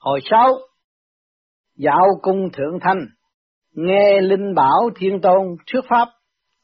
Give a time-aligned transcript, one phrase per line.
[0.00, 0.54] Hồi sau
[1.76, 2.98] dạo cung thượng thanh,
[3.72, 6.08] nghe linh bảo thiên tôn trước pháp,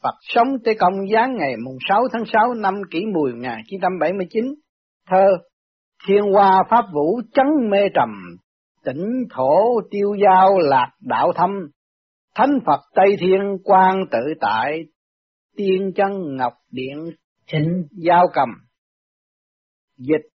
[0.03, 4.45] Phật sống tới công giáng ngày mùng 6 tháng 6 năm kỷ mùi 1979,
[5.11, 5.25] thơ
[6.09, 8.09] Thiên hoa pháp vũ chấn mê trầm,
[8.85, 11.51] tỉnh thổ tiêu giao lạc đạo thâm,
[12.35, 14.79] thánh Phật Tây Thiên quan tự tại,
[15.57, 17.11] tiên chân ngọc điện
[17.53, 18.49] thịnh giao cầm.
[19.97, 20.27] Dịch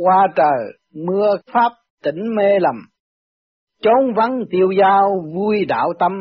[0.00, 1.72] qua trời mưa pháp
[2.02, 2.76] tỉnh mê lầm,
[3.82, 6.12] chốn vắng tiêu giao vui đạo tâm,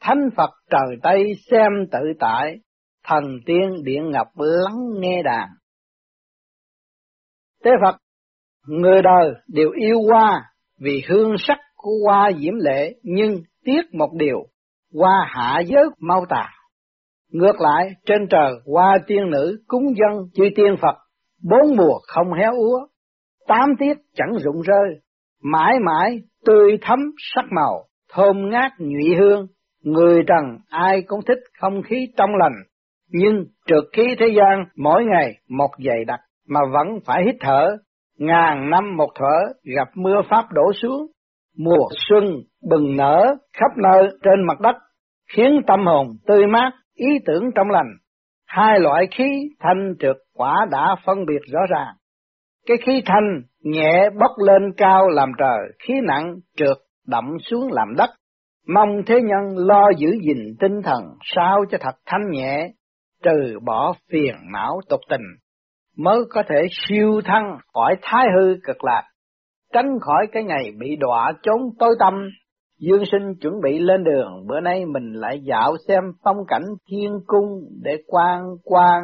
[0.00, 2.56] thánh Phật trời Tây xem tự tại,
[3.04, 5.48] thần tiên điện ngập lắng nghe đàn.
[7.64, 7.96] Tế Phật,
[8.66, 10.42] người đời đều yêu hoa
[10.80, 13.34] vì hương sắc của hoa diễm lệ, nhưng
[13.64, 14.46] tiếc một điều,
[14.94, 16.50] hoa hạ giới mau tà.
[17.32, 20.96] Ngược lại, trên trời hoa tiên nữ cúng dân chư tiên Phật,
[21.42, 22.86] bốn mùa không héo úa,
[23.46, 25.00] tám tiết chẳng rụng rơi,
[25.42, 26.98] mãi mãi tươi thắm
[27.34, 29.46] sắc màu, thơm ngát nhụy hương,
[29.82, 32.54] người trần ai cũng thích không khí trong lành,
[33.08, 37.76] nhưng trượt khí thế gian mỗi ngày một dày đặc mà vẫn phải hít thở,
[38.18, 41.06] ngàn năm một thở gặp mưa pháp đổ xuống,
[41.58, 42.24] mùa xuân
[42.70, 44.76] bừng nở khắp nơi trên mặt đất,
[45.32, 47.88] khiến tâm hồn tươi mát, ý tưởng trong lành.
[48.46, 49.24] Hai loại khí
[49.60, 51.94] thanh trượt quả đã phân biệt rõ ràng.
[52.66, 57.88] Cái khí thanh nhẹ bốc lên cao làm trời, khí nặng trượt đậm xuống làm
[57.96, 58.10] đất.
[58.74, 62.68] Mong thế nhân lo giữ gìn tinh thần sao cho thật thanh nhẹ,
[63.22, 65.22] trừ bỏ phiền não tục tình,
[65.96, 69.02] mới có thể siêu thăng khỏi thái hư cực lạc,
[69.72, 72.14] tránh khỏi cái ngày bị đọa trốn tối tâm.
[72.80, 77.12] Dương sinh chuẩn bị lên đường, bữa nay mình lại dạo xem phong cảnh thiên
[77.26, 77.48] cung
[77.82, 79.02] để quan quan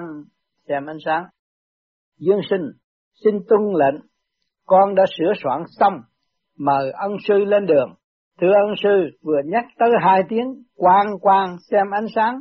[0.69, 1.25] xem ánh sáng.
[2.19, 2.63] Dương sinh
[3.25, 4.01] xin tuân lệnh,
[4.67, 5.95] con đã sửa soạn xong,
[6.59, 7.95] mời ân sư lên đường.
[8.41, 12.39] Thưa ân sư, vừa nhắc tới hai tiếng, quan quan xem ánh sáng,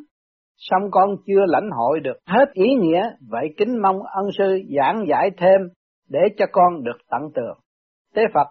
[0.57, 5.05] xong con chưa lãnh hội được hết ý nghĩa, vậy kính mong ân sư giảng
[5.09, 5.61] giải thêm
[6.09, 7.57] để cho con được tận tường.
[8.15, 8.47] Tế Phật,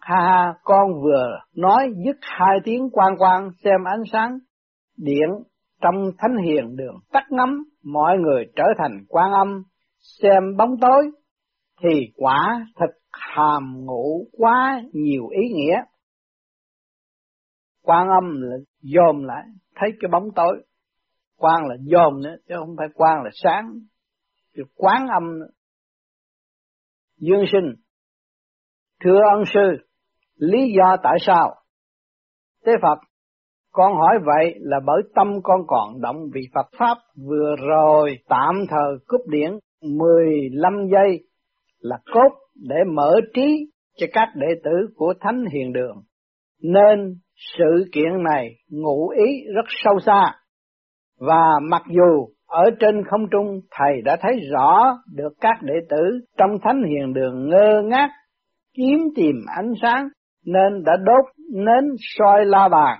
[0.00, 4.38] ha ha, con vừa nói dứt hai tiếng quan quan xem ánh sáng,
[4.96, 5.28] điện
[5.82, 9.62] trong thánh hiền đường tắt ngắm, mọi người trở thành quan âm,
[10.22, 11.10] xem bóng tối,
[11.82, 15.76] thì quả thật hàm ngủ quá nhiều ý nghĩa.
[17.82, 19.42] Quan âm là dòm lại,
[19.74, 20.64] thấy cái bóng tối.
[21.36, 23.74] Quan là dòm nữa, chứ không phải quan là sáng.
[24.56, 25.46] Thì quán âm nữa.
[27.16, 27.74] Dương sinh,
[29.04, 29.86] thưa ân sư,
[30.34, 31.54] lý do tại sao?
[32.64, 32.98] Tế Phật,
[33.72, 36.98] con hỏi vậy là bởi tâm con còn động vì Phật Pháp
[37.28, 39.50] vừa rồi tạm thời cúp điển
[39.82, 41.24] 15 giây
[41.78, 45.96] là cốt để mở trí cho các đệ tử của Thánh Hiền Đường.
[46.62, 47.14] Nên
[47.58, 50.34] sự kiện này ngụ ý rất sâu xa.
[51.20, 56.20] Và mặc dù ở trên không trung thầy đã thấy rõ được các đệ tử
[56.38, 58.08] trong Thánh Hiền Đường ngơ ngác
[58.76, 60.08] kiếm tìm ánh sáng
[60.46, 61.24] nên đã đốt
[61.54, 62.98] nến soi la bàn.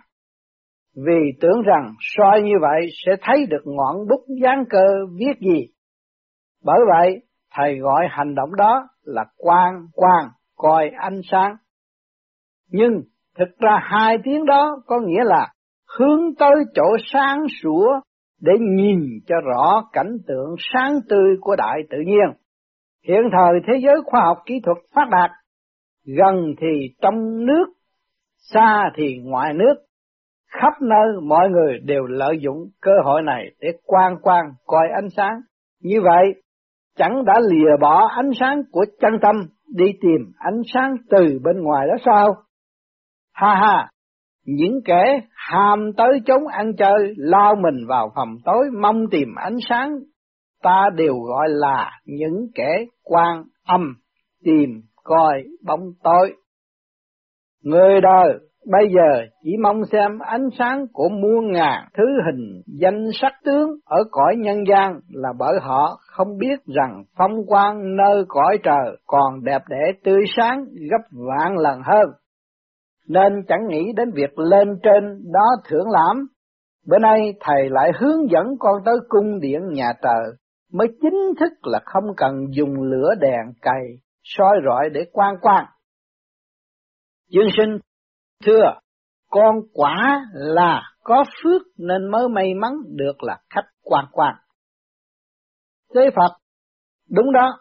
[1.06, 4.86] Vì tưởng rằng soi như vậy sẽ thấy được ngọn bút gián cơ
[5.18, 5.66] viết gì.
[6.64, 7.20] Bởi vậy,
[7.54, 11.56] thầy gọi hành động đó là quan quan coi ánh sáng.
[12.70, 13.02] Nhưng
[13.38, 15.52] thực ra hai tiếng đó có nghĩa là
[15.98, 18.00] hướng tới chỗ sáng sủa
[18.40, 22.42] để nhìn cho rõ cảnh tượng sáng tươi của đại tự nhiên.
[23.08, 25.30] Hiện thời thế giới khoa học kỹ thuật phát đạt,
[26.04, 27.64] gần thì trong nước,
[28.52, 29.74] xa thì ngoài nước,
[30.48, 35.10] khắp nơi mọi người đều lợi dụng cơ hội này để quan quan coi ánh
[35.16, 35.40] sáng.
[35.80, 36.42] Như vậy,
[36.98, 39.36] chẳng đã lìa bỏ ánh sáng của chân tâm
[39.74, 42.34] đi tìm ánh sáng từ bên ngoài đó sao?
[43.32, 43.88] Ha ha,
[44.46, 49.56] những kẻ ham tới chống ăn chơi, lao mình vào phòng tối mong tìm ánh
[49.68, 49.90] sáng,
[50.62, 53.94] ta đều gọi là những kẻ quan âm,
[54.44, 54.70] tìm
[55.04, 56.36] coi bóng tối.
[57.62, 58.38] Người đời
[58.72, 63.70] Bây giờ chỉ mong xem ánh sáng của muôn ngàn thứ hình danh sắc tướng
[63.84, 68.96] ở cõi nhân gian là bởi họ không biết rằng phong quang nơi cõi trời
[69.06, 72.10] còn đẹp đẽ tươi sáng gấp vạn lần hơn.
[73.08, 76.26] Nên chẳng nghĩ đến việc lên trên đó thưởng lãm.
[76.86, 80.32] Bữa nay thầy lại hướng dẫn con tới cung điện nhà trời,
[80.72, 83.82] mới chính thức là không cần dùng lửa đèn cày,
[84.22, 85.64] soi rọi để quan quan.
[87.30, 87.78] Dương sinh
[88.44, 88.74] Thưa,
[89.30, 94.34] con quả là có phước nên mới may mắn được là khách quan quan.
[95.94, 96.36] Thế Phật,
[97.10, 97.58] đúng đó,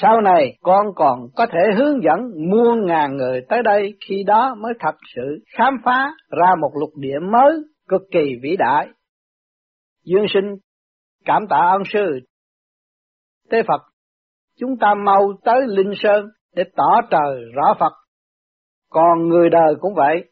[0.00, 4.54] Sau này con còn có thể hướng dẫn muôn ngàn người tới đây khi đó
[4.58, 7.52] mới thật sự khám phá ra một lục địa mới
[7.88, 8.88] cực kỳ vĩ đại.
[10.04, 10.54] Dương sinh
[11.24, 12.20] cảm tạ ơn sư.
[13.50, 13.82] Tế Phật,
[14.60, 17.92] chúng ta mau tới Linh Sơn để tỏ trời rõ Phật.
[18.90, 20.24] Còn người đời cũng vậy,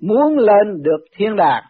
[0.00, 1.64] muốn lên được thiên đàng,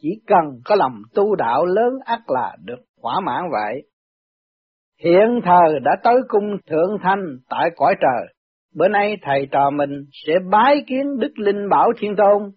[0.00, 3.82] chỉ cần có lòng tu đạo lớn ắt là được thỏa mãn vậy.
[5.04, 8.34] Hiện thời đã tới cung thượng thanh tại cõi trời.
[8.74, 12.50] Bữa nay thầy trò mình sẽ bái kiến Đức Linh Bảo Thiên Tôn.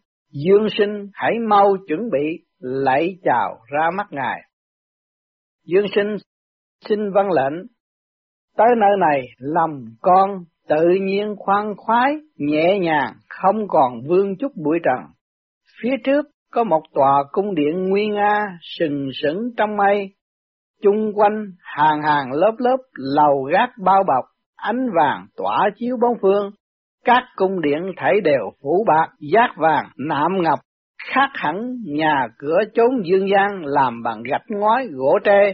[0.46, 4.42] Dương sinh hãy mau chuẩn bị lạy chào ra mắt Ngài.
[5.66, 6.16] Dương sinh
[6.90, 7.68] xin vâng lệnh.
[8.58, 14.52] Tới nơi này lòng con tự nhiên khoan khoái, nhẹ nhàng, không còn vương chút
[14.66, 15.06] bụi trần.
[15.82, 20.10] Phía trước có một tòa cung điện nguy nga, sừng sững trong mây,
[20.82, 24.26] chung quanh hàng hàng lớp lớp lầu gác bao bọc,
[24.56, 26.52] ánh vàng tỏa chiếu bốn phương,
[27.06, 30.60] các cung điện thảy đều phủ bạc, giác vàng, nạm ngọc,
[31.14, 35.54] khác hẳn nhà cửa chốn dương gian làm bằng gạch ngói gỗ tre.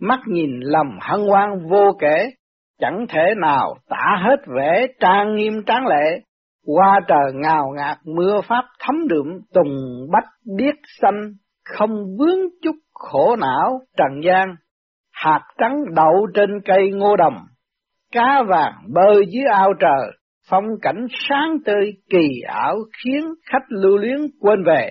[0.00, 2.30] Mắt nhìn lầm hân hoan vô kể,
[2.82, 6.20] chẳng thể nào tả hết vẻ trang nghiêm tráng lệ,
[6.66, 9.76] qua trời ngào ngạt mưa pháp thấm đượm tùng
[10.12, 11.32] bách biết xanh,
[11.64, 14.54] không vướng chút khổ não trần gian,
[15.12, 17.36] hạt trắng đậu trên cây ngô đồng,
[18.12, 20.10] cá vàng bơi dưới ao trời,
[20.50, 24.90] phong cảnh sáng tươi kỳ ảo khiến khách lưu luyến quên về.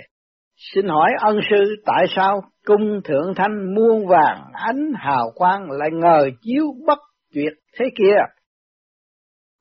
[0.73, 5.89] Xin hỏi ân sư tại sao cung thượng thanh muôn vàng ánh hào quang lại
[5.93, 6.99] ngờ chiếu bất
[7.33, 8.17] tuyệt thế kia?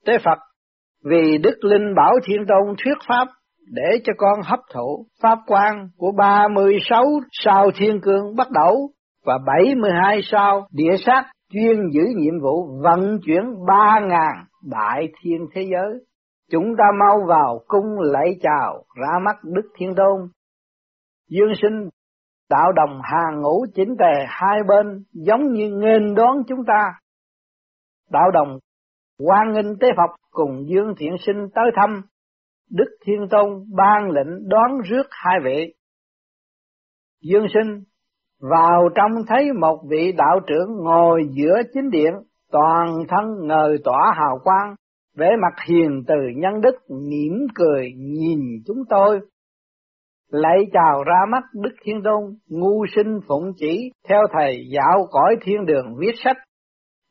[0.07, 0.39] Tế Phật,
[1.05, 3.29] vì Đức Linh Bảo Thiên Tôn thuyết pháp
[3.73, 8.91] để cho con hấp thụ pháp quan của 36 sao thiên cương bắt đầu
[9.25, 15.63] và 72 sao địa sát chuyên giữ nhiệm vụ vận chuyển 3.000 đại thiên thế
[15.63, 16.05] giới.
[16.51, 20.29] Chúng ta mau vào cung lạy chào ra mắt Đức Thiên Tôn.
[21.31, 21.89] Dương sinh,
[22.51, 26.93] đạo đồng hàng ngũ chính tề hai bên giống như nghênh đón chúng ta.
[28.11, 28.59] Đạo đồng
[29.19, 32.03] quan nghênh tế Phật cùng Dương Thiện Sinh tới thăm
[32.71, 35.75] Đức Thiên Tôn ban lệnh đón rước hai vị.
[37.23, 37.83] Dương sinh
[38.41, 42.13] vào trong thấy một vị đạo trưởng ngồi giữa chính điện,
[42.53, 44.75] toàn thân ngời tỏa hào quang,
[45.17, 49.21] vẻ mặt hiền từ nhân đức, mỉm cười nhìn chúng tôi.
[50.31, 55.37] Lạy chào ra mắt Đức Thiên Tôn, ngu sinh phụng chỉ, theo thầy dạo cõi
[55.41, 56.37] thiên đường viết sách.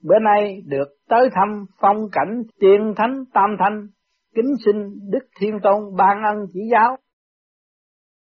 [0.03, 3.87] Bữa nay được tới thăm phong cảnh tiên thánh tam thanh,
[4.35, 4.75] kính xin
[5.11, 6.97] Đức Thiên Tôn ban ân chỉ giáo.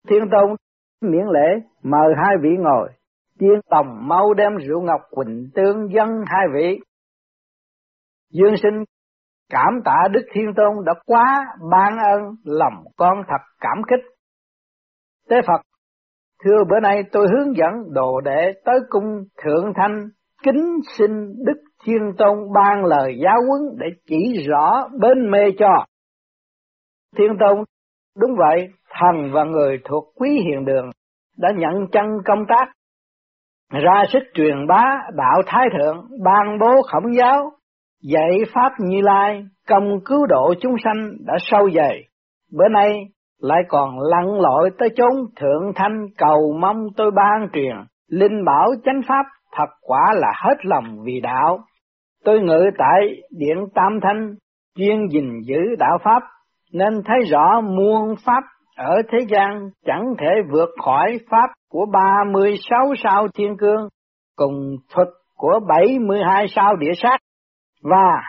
[0.09, 0.55] Thiên Tôn
[1.01, 2.89] miễn lễ mời hai vị ngồi,
[3.39, 6.79] tiên tòng mau đem rượu ngọc quỳnh tương dân hai vị.
[8.31, 8.83] Dương sinh
[9.49, 14.05] cảm tạ Đức Thiên Tôn đã quá ban ân lòng con thật cảm kích.
[15.29, 15.61] Tế Phật,
[16.43, 20.09] thưa bữa nay tôi hướng dẫn đồ đệ tới cung Thượng Thanh
[20.43, 21.11] kính xin
[21.45, 25.85] Đức Thiên Tôn ban lời giáo huấn để chỉ rõ bên mê cho.
[27.17, 27.63] Thiên Tôn,
[28.19, 30.89] đúng vậy, thần và người thuộc quý hiền đường
[31.37, 32.71] đã nhận chân công tác,
[33.69, 34.83] ra sức truyền bá
[35.15, 37.51] đạo Thái Thượng, ban bố khổng giáo,
[38.01, 42.03] dạy Pháp Như Lai, công cứu độ chúng sanh đã sâu dày.
[42.57, 42.89] Bữa nay
[43.41, 47.75] lại còn lặn lội tới chốn thượng thanh cầu mong tôi ban truyền,
[48.07, 51.59] linh bảo chánh pháp thật quả là hết lòng vì đạo.
[52.23, 54.35] Tôi ngự tại điện Tam Thanh,
[54.77, 56.23] chuyên gìn giữ đạo Pháp,
[56.73, 58.43] nên thấy rõ muôn Pháp
[58.77, 63.87] ở thế gian chẳng thể vượt khỏi Pháp của 36 sao thiên cương,
[64.35, 65.07] cùng thuật
[65.37, 67.17] của 72 sao địa sát.
[67.83, 68.21] Và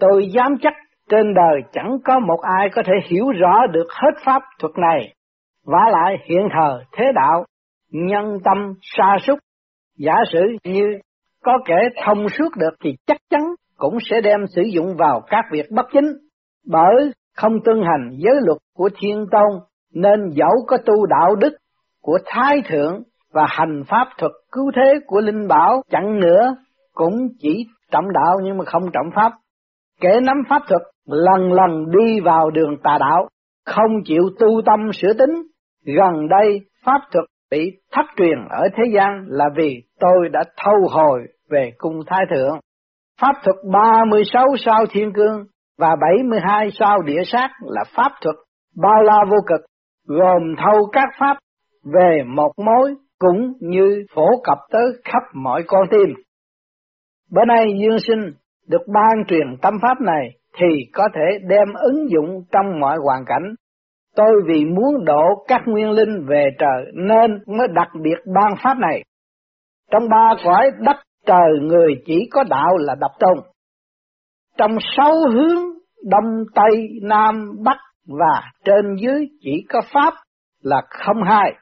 [0.00, 0.72] tôi dám chắc
[1.10, 5.14] trên đời chẳng có một ai có thể hiểu rõ được hết Pháp thuật này.
[5.66, 7.44] Và lại hiện thời thế đạo,
[7.92, 9.38] nhân tâm sa sút
[9.98, 10.84] giả sử như
[11.44, 13.40] có kẻ thông suốt được thì chắc chắn
[13.76, 16.12] cũng sẽ đem sử dụng vào các việc bất chính,
[16.66, 19.60] bởi không tuân hành giới luật của thiên tôn
[19.94, 21.52] nên dẫu có tu đạo đức
[22.02, 26.56] của thái thượng và hành pháp thuật cứu thế của linh bảo chẳng nữa
[26.94, 29.32] cũng chỉ trọng đạo nhưng mà không trọng pháp.
[30.00, 33.28] Kẻ nắm pháp thuật lần lần đi vào đường tà đạo,
[33.66, 35.42] không chịu tu tâm sửa tính.
[35.84, 40.88] Gần đây pháp thuật bị thất truyền ở thế gian là vì tôi đã thâu
[40.90, 42.58] hồi về cung thái thượng.
[43.20, 45.44] Pháp thuật 36 sao thiên cương
[45.78, 48.36] và 72 sao địa sát là pháp thuật
[48.76, 49.60] bao la vô cực,
[50.06, 51.36] gồm thâu các pháp
[51.94, 56.14] về một mối cũng như phổ cập tới khắp mọi con tim.
[57.30, 58.32] Bữa nay Dương Sinh
[58.68, 60.28] được ban truyền tâm pháp này
[60.58, 63.54] thì có thể đem ứng dụng trong mọi hoàn cảnh.
[64.16, 68.78] Tôi vì muốn độ các nguyên linh về trời nên mới đặc biệt ban pháp
[68.78, 69.02] này.
[69.90, 73.38] Trong ba cõi đất trời người chỉ có đạo là đập tôn.
[74.58, 75.64] Trong sáu hướng
[76.10, 77.76] đông tây nam bắc
[78.18, 80.14] và trên dưới chỉ có pháp
[80.62, 81.52] là không hai.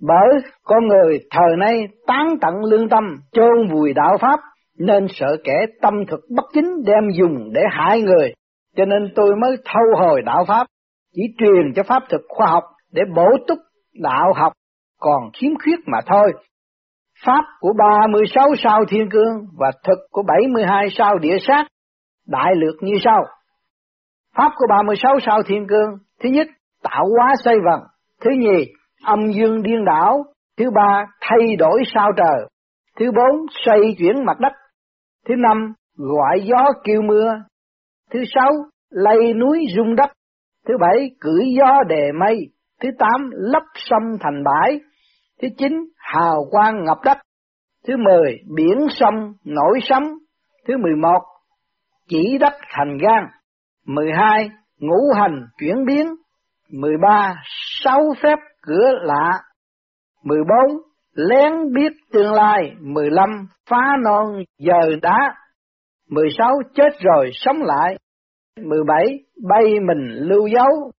[0.00, 0.28] Bởi
[0.64, 4.40] con người thời nay tán tận lương tâm, chôn vùi đạo pháp,
[4.78, 8.32] nên sợ kẻ tâm thực bất chính đem dùng để hại người,
[8.76, 10.66] cho nên tôi mới thâu hồi đạo pháp,
[11.14, 13.58] chỉ truyền cho pháp thực khoa học để bổ túc
[14.02, 14.52] đạo học
[15.00, 16.32] còn khiếm khuyết mà thôi.
[17.24, 21.66] Pháp của 36 sao thiên cương và thực của 72 sao địa sát
[22.26, 23.24] đại lược như sau.
[24.36, 25.90] Pháp của 36 sao thiên cương,
[26.22, 26.46] thứ nhất,
[26.82, 27.80] tạo hóa xây vần,
[28.20, 28.72] thứ nhì,
[29.04, 30.24] âm dương điên đảo,
[30.58, 32.48] thứ ba, thay đổi sao trời,
[32.98, 34.52] thứ bốn, xoay chuyển mặt đất,
[35.28, 37.34] thứ năm, gọi gió kêu mưa,
[38.10, 38.52] thứ sáu,
[38.90, 40.10] lay núi rung đất,
[40.68, 42.36] thứ bảy, cưỡi gió đề mây,
[42.82, 44.80] thứ tám, lấp sông thành bãi,
[45.42, 47.18] thứ chín, hào quang ngập đất,
[47.86, 50.02] thứ mười, biển sông nổi sóng,
[50.68, 51.20] thứ mười một,
[52.08, 53.26] chỉ đất thành gan,
[53.86, 56.06] mười hai, ngũ hành chuyển biến,
[56.70, 57.34] mười ba,
[57.84, 59.32] sáu phép cửa lạ,
[60.24, 60.80] mười bốn,
[61.14, 65.34] lén biết tương lai, mười lăm, phá non giờ đá,
[66.10, 67.96] mười sáu, chết rồi sống lại,
[68.62, 69.04] mười bảy,
[69.48, 70.90] bay mình lưu dấu,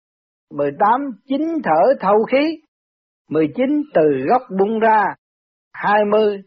[0.52, 2.62] mười tám, chính thở thâu khí,
[3.30, 5.04] mười chín, từ gốc bung ra,
[5.74, 6.42] hai mươi,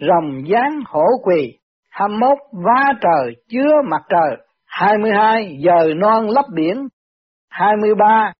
[0.00, 1.58] rồng dáng hổ quỳ,
[1.90, 6.88] hai mốt, vá trời chứa mặt trời, hai mươi hai, giờ non lấp biển,
[7.50, 8.32] hai mươi ba,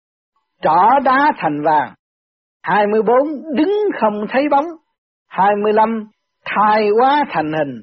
[0.63, 1.95] trỏ đá thành vàng,
[2.63, 3.17] 24
[3.57, 4.67] đứng không thấy bóng,
[5.29, 6.09] 25
[6.45, 7.81] thai quá thành hình,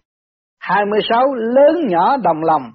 [0.60, 2.72] 26 lớn nhỏ đồng lòng,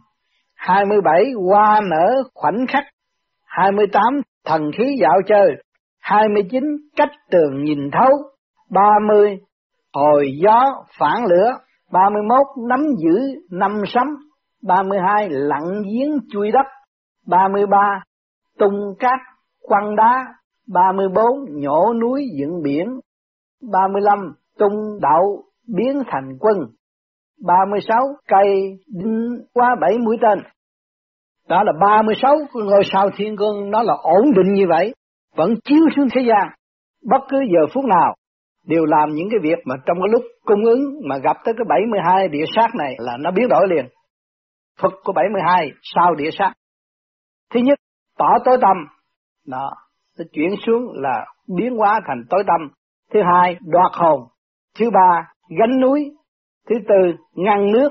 [0.67, 2.85] 27 hoa nở khoảnh khắc,
[3.45, 4.03] 28
[4.45, 5.57] thần khí dạo chơi,
[6.01, 6.63] 29
[6.97, 8.11] cách tường nhìn thấu,
[8.71, 9.39] 30
[9.95, 11.59] hồi gió phản lửa,
[11.93, 13.19] 31 nắm giữ
[13.51, 14.07] năm sấm,
[14.67, 16.67] 32 lặng giếng chui đất,
[17.27, 18.01] 33
[18.59, 19.21] tung cát
[19.63, 20.27] quăng đá,
[20.69, 23.01] 34 nhổ núi dựng biển,
[23.73, 24.19] 35
[24.59, 25.43] tung đậu
[25.77, 26.59] biến thành quân,
[27.47, 30.39] 36 cây đinh qua bảy mũi tên.
[31.49, 34.95] Đó là 36 ngôi sao thiên cương nó là ổn định như vậy,
[35.37, 36.49] vẫn chiếu xuống thế gian,
[37.11, 38.15] bất cứ giờ phút nào
[38.67, 41.65] đều làm những cái việc mà trong cái lúc cung ứng mà gặp tới cái
[41.69, 43.87] 72 địa sát này là nó biến đổi liền.
[44.81, 46.53] Phật của 72 sao địa sát.
[47.55, 47.79] Thứ nhất,
[48.19, 48.77] tỏ tối tâm,
[49.47, 49.71] đó,
[50.19, 51.27] nó chuyển xuống là
[51.57, 52.69] biến hóa thành tối tâm.
[53.13, 54.21] Thứ hai, đoạt hồn.
[54.79, 56.11] Thứ ba, gánh núi.
[56.69, 57.89] Thứ tư, ngăn nước.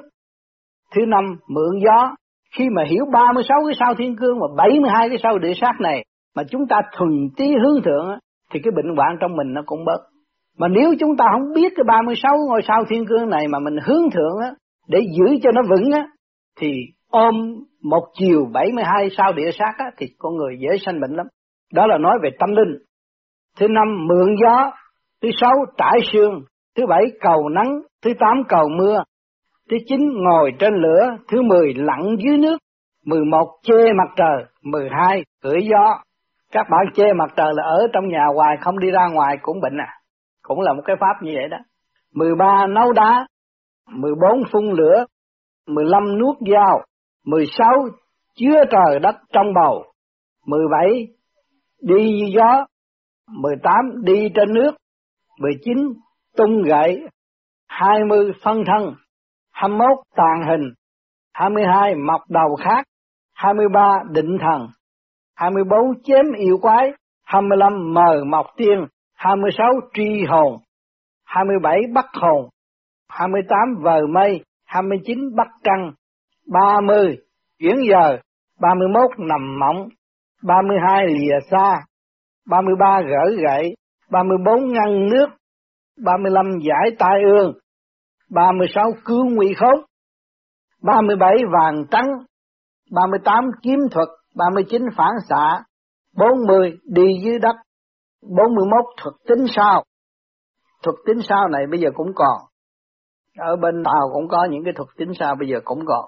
[0.96, 2.16] Thứ năm, mượn gió.
[2.58, 6.06] Khi mà hiểu 36 cái sao thiên cương và 72 cái sao địa sát này
[6.36, 8.18] mà chúng ta thuần tí hướng thượng
[8.54, 10.02] thì cái bệnh hoạn trong mình nó cũng bớt.
[10.58, 13.78] Mà nếu chúng ta không biết cái 36 ngôi sao thiên cương này mà mình
[13.86, 14.52] hướng thượng á,
[14.88, 16.08] để giữ cho nó vững á,
[16.60, 16.68] thì
[17.12, 21.26] ôm một chiều 72 sao địa sát á, thì con người dễ sanh bệnh lắm.
[21.74, 22.78] Đó là nói về tâm linh.
[23.60, 24.72] Thứ năm mượn gió,
[25.22, 26.42] thứ sáu trải sương,
[26.78, 29.04] thứ bảy cầu nắng, thứ tám cầu mưa,
[29.70, 32.58] thứ chín ngồi trên lửa, thứ mười lặn dưới nước,
[33.06, 35.98] mười một chê mặt trời, mười hai cưỡi gió.
[36.52, 39.62] Các bạn chê mặt trời là ở trong nhà hoài không đi ra ngoài cũng
[39.62, 39.88] bệnh à,
[40.42, 41.58] cũng là một cái pháp như vậy đó.
[42.14, 43.28] Mười ba nấu đá,
[43.90, 45.06] mười bốn phun lửa,
[45.68, 46.82] mười lăm nuốt dao,
[47.26, 47.74] mười sáu
[48.36, 49.84] chứa trời đất trong bầu,
[50.46, 51.08] mười bảy
[51.82, 52.66] đi như gió,
[53.28, 54.72] 18 đi trên nước,
[55.40, 55.78] 19
[56.38, 57.02] tung gậy,
[57.68, 58.94] 20 phân thân,
[59.56, 60.74] 21 tàn hình,
[61.34, 62.84] 22 mọc đầu khác,
[63.34, 64.68] 23 định thần,
[65.36, 66.92] 24 chém yêu quái,
[67.26, 68.86] 25 mờ mọc tiên,
[69.16, 70.58] 26 tri hồn,
[71.26, 72.50] 27 bắt hồn,
[73.10, 75.92] 28 vờ mây, 29 bắt trăng,
[76.52, 77.18] 30
[77.60, 78.18] chuyển giờ,
[78.62, 79.90] 31 nằm mộng,
[80.44, 81.82] 32 lìa xa,
[82.50, 83.76] 33 gỡ gậy,
[84.12, 85.28] 34 ngăn nước,
[86.06, 87.54] 35 giải tai ương,
[88.32, 89.86] 36 cứu nguy khốn,
[90.84, 92.08] 37 vàng trắng,
[92.92, 95.64] 38 kiếm thuật, 39 phản xạ,
[96.18, 97.56] 40 đi dưới đất,
[98.22, 99.84] 41 thuật tính sao.
[100.84, 102.38] Thuật tính sao này bây giờ cũng còn.
[103.38, 106.06] Ở bên Tàu cũng có những cái thuật tính sao bây giờ cũng còn.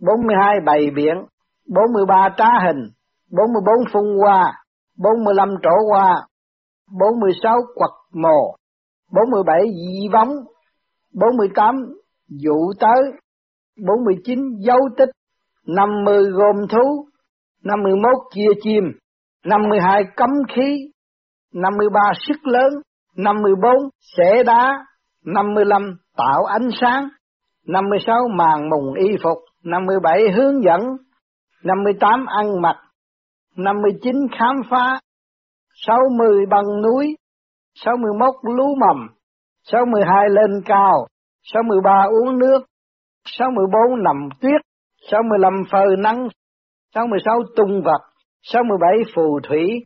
[0.00, 1.14] 42 bày biển,
[1.74, 2.88] 43 trá hình,
[3.30, 4.52] 44 phun hoa,
[4.98, 6.26] 45 trổ hoa,
[6.98, 8.56] 46 quật mồ,
[9.12, 10.28] 47 dị vóng,
[11.14, 11.76] 48
[12.28, 13.12] dụ tới,
[13.86, 15.08] 49 dấu tích,
[15.66, 17.06] 50 gồm thú,
[17.64, 18.84] 51 chia chim,
[19.44, 20.90] 52 cấm khí,
[21.54, 22.72] 53 sức lớn,
[23.16, 23.74] 54
[24.16, 24.84] xẻ đá,
[25.24, 25.82] 55
[26.16, 27.08] tạo ánh sáng,
[27.66, 30.80] 56 màn mùng y phục, 57 hướng dẫn,
[31.64, 32.76] 58 ăn mặc,
[33.56, 35.00] 59 khám phá,
[35.86, 37.16] 60 băng núi,
[37.84, 39.08] 61 lú mầm,
[39.72, 41.06] 62 lên cao,
[41.42, 42.58] 63 uống nước,
[43.24, 44.60] 64 nằm tuyết,
[45.10, 46.28] 65 phơi nắng,
[46.94, 48.00] 66 tung vật,
[48.42, 49.84] 67 phù thủy,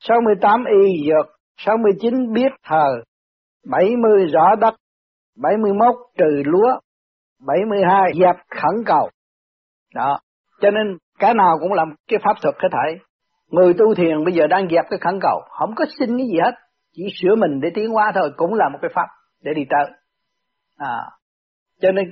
[0.00, 1.26] 68 y dược,
[1.56, 2.86] 69 biết thờ,
[3.70, 4.74] 70 rõ đất,
[5.42, 6.78] 71 trừ lúa,
[7.46, 9.08] 72 dẹp khẩn cầu.
[9.94, 10.18] Đó,
[10.60, 13.04] cho nên cái nào cũng làm cái pháp thuật cái thể.
[13.50, 16.38] Người tu thiền bây giờ đang dẹp cái khẩn cầu, không có xin cái gì
[16.44, 16.54] hết,
[17.00, 19.06] chỉ sửa mình để tiến hóa thôi, cũng là một cái pháp
[19.42, 19.92] để đi tới.
[20.76, 20.96] À,
[21.80, 22.10] cho nên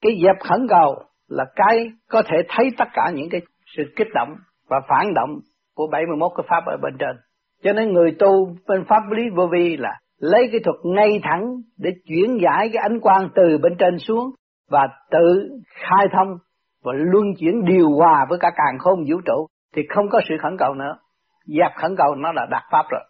[0.00, 0.94] cái dẹp khẩn cầu
[1.28, 3.40] là cái có thể thấy tất cả những cái
[3.76, 4.34] sự kích động
[4.68, 5.30] và phản động
[5.74, 7.16] của 71 cái pháp ở bên trên.
[7.62, 11.56] Cho nên người tu bên pháp lý vô vi là lấy cái thuật ngay thẳng
[11.78, 14.30] để chuyển giải cái ánh quang từ bên trên xuống
[14.70, 16.38] và tự khai thông
[16.84, 20.34] và luân chuyển điều hòa với cả càng khôn vũ trụ thì không có sự
[20.42, 20.98] khẩn cầu nữa.
[21.46, 23.02] Dẹp khẩn cầu nó là đạt pháp rồi.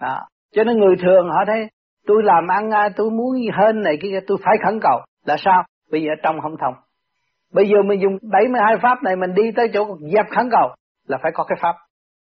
[0.00, 0.20] Đó.
[0.54, 1.68] Cho nên người thường họ thấy
[2.06, 5.64] tôi làm ăn à, tôi muốn hơn này kia tôi phải khẩn cầu là sao?
[5.90, 6.74] Bây giờ trong không thông.
[7.54, 10.68] Bây giờ mình dùng 72 pháp này mình đi tới chỗ dẹp khẩn cầu
[11.06, 11.74] là phải có cái pháp.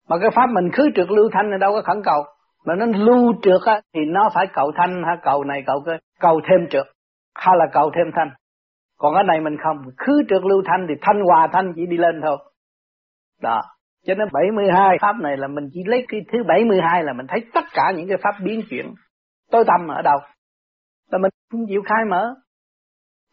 [0.08, 2.24] Mà cái pháp mình khứ trượt lưu thanh là đâu có khẩn cầu.
[2.64, 5.98] Mà nó lưu trượt á, thì nó phải cầu thanh hay cầu này cầu cái
[6.20, 6.86] cầu thêm trượt
[7.34, 8.30] hay là cầu thêm thanh.
[8.98, 11.96] Còn cái này mình không, khứ trượt lưu thanh thì thanh hòa thanh chỉ đi
[11.96, 12.36] lên thôi.
[13.42, 13.62] Đó.
[14.06, 17.40] Cho nên 72 pháp này là mình chỉ lấy cái thứ 72 là mình thấy
[17.54, 18.94] tất cả những cái pháp biến chuyển
[19.50, 20.18] tối tâm ở đâu.
[21.10, 22.34] Là mình không chịu khai mở.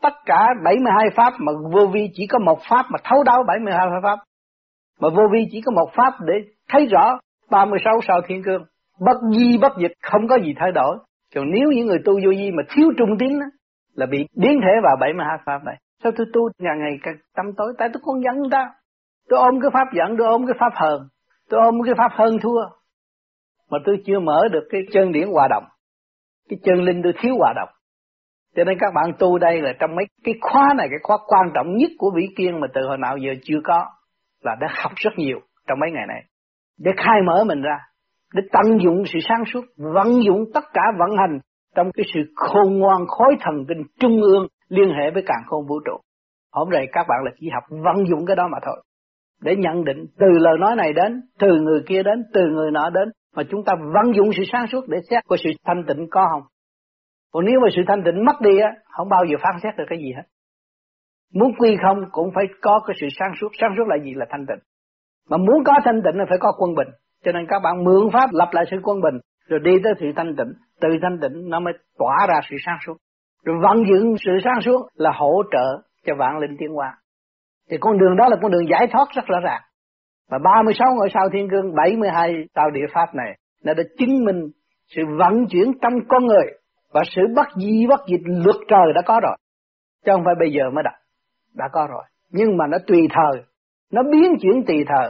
[0.01, 3.88] Tất cả 72 pháp mà vô vi chỉ có một pháp mà thấu đáo 72
[4.03, 4.20] pháp.
[5.00, 6.34] Mà vô vi chỉ có một pháp để
[6.70, 7.20] thấy rõ
[7.51, 8.64] 36 sao thiên cương.
[9.00, 10.98] Bất di, bất dịch, không có gì thay đổi.
[11.36, 13.40] Còn nếu những người tu vô vi mà thiếu trung tín
[13.96, 15.75] là bị biến thể vào 72 pháp này.
[16.03, 17.74] Sao tôi tu ngày ngày càng tâm tối?
[17.77, 18.70] Tại tôi con dẫn ta.
[19.29, 21.00] Tôi ôm cái pháp giận, tôi ôm cái pháp hờn.
[21.50, 22.62] Tôi ôm cái pháp hơn thua.
[23.70, 25.64] Mà tôi chưa mở được cái chân điển hòa đồng.
[26.50, 27.70] Cái chân linh tôi thiếu hòa đồng.
[28.55, 31.51] Cho nên các bạn tu đây là trong mấy cái khóa này, cái khóa quan
[31.55, 33.86] trọng nhất của vĩ kiên mà từ hồi nào giờ chưa có.
[34.42, 36.24] Là đã học rất nhiều trong mấy ngày này.
[36.79, 37.79] Để khai mở mình ra.
[38.33, 41.40] Để tận dụng sự sáng suốt, vận dụng tất cả vận hành
[41.75, 45.66] trong cái sự khôn ngoan khối thần kinh trung ương liên hệ với càng khôn
[45.68, 45.98] vũ trụ.
[46.51, 48.83] Hôm nay các bạn là chỉ học vận dụng cái đó mà thôi.
[49.44, 52.90] Để nhận định từ lời nói này đến, từ người kia đến, từ người nọ
[52.90, 56.08] đến, mà chúng ta vận dụng sự sáng suốt để xét có sự thanh tịnh
[56.12, 56.44] có không.
[57.32, 59.86] Còn nếu mà sự thanh tịnh mất đi á, không bao giờ phán xét được
[59.90, 60.24] cái gì hết.
[61.34, 63.48] Muốn quy không cũng phải có cái sự sáng suốt.
[63.62, 64.14] Sáng suốt là gì?
[64.16, 64.60] Là thanh tịnh.
[65.29, 66.88] Mà muốn có thanh tịnh là phải có quân bình.
[67.25, 70.06] Cho nên các bạn mượn pháp lập lại sự quân bình, rồi đi tới sự
[70.16, 70.53] thanh tịnh.
[70.82, 72.98] Từ thanh tịnh nó mới tỏa ra sự sáng suốt.
[73.46, 76.98] Rồi vận dụng sự sáng suốt là hỗ trợ cho vạn linh tiến hóa.
[77.74, 79.62] Thì con đường đó là con đường giải thoát rất rõ ràng.
[80.29, 84.50] Và 36 ngôi sao thiên cương, 72 sao địa pháp này, nó đã chứng minh
[84.88, 86.46] sự vận chuyển trong con người
[86.94, 89.38] và sự bất di bất dịch luật trời đã có rồi.
[90.05, 90.94] Chứ không phải bây giờ mới đặt.
[91.55, 92.03] Đã có rồi.
[92.31, 93.44] Nhưng mà nó tùy thời.
[93.92, 95.09] Nó biến chuyển tùy thời.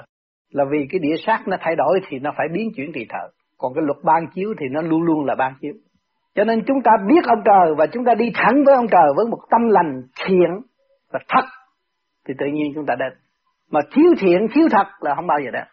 [0.51, 3.29] Là vì cái địa sát nó thay đổi thì nó phải biến chuyển tùy thời.
[3.57, 5.73] Còn cái luật ban chiếu thì nó luôn luôn là ban chiếu.
[6.35, 9.13] Cho nên chúng ta biết ông trời và chúng ta đi thẳng với ông trời
[9.15, 10.49] với một tâm lành thiện
[11.11, 11.45] và thật
[12.27, 13.13] thì tự nhiên chúng ta đến.
[13.71, 15.63] Mà thiếu thiện, thiếu thật là không bao giờ đến.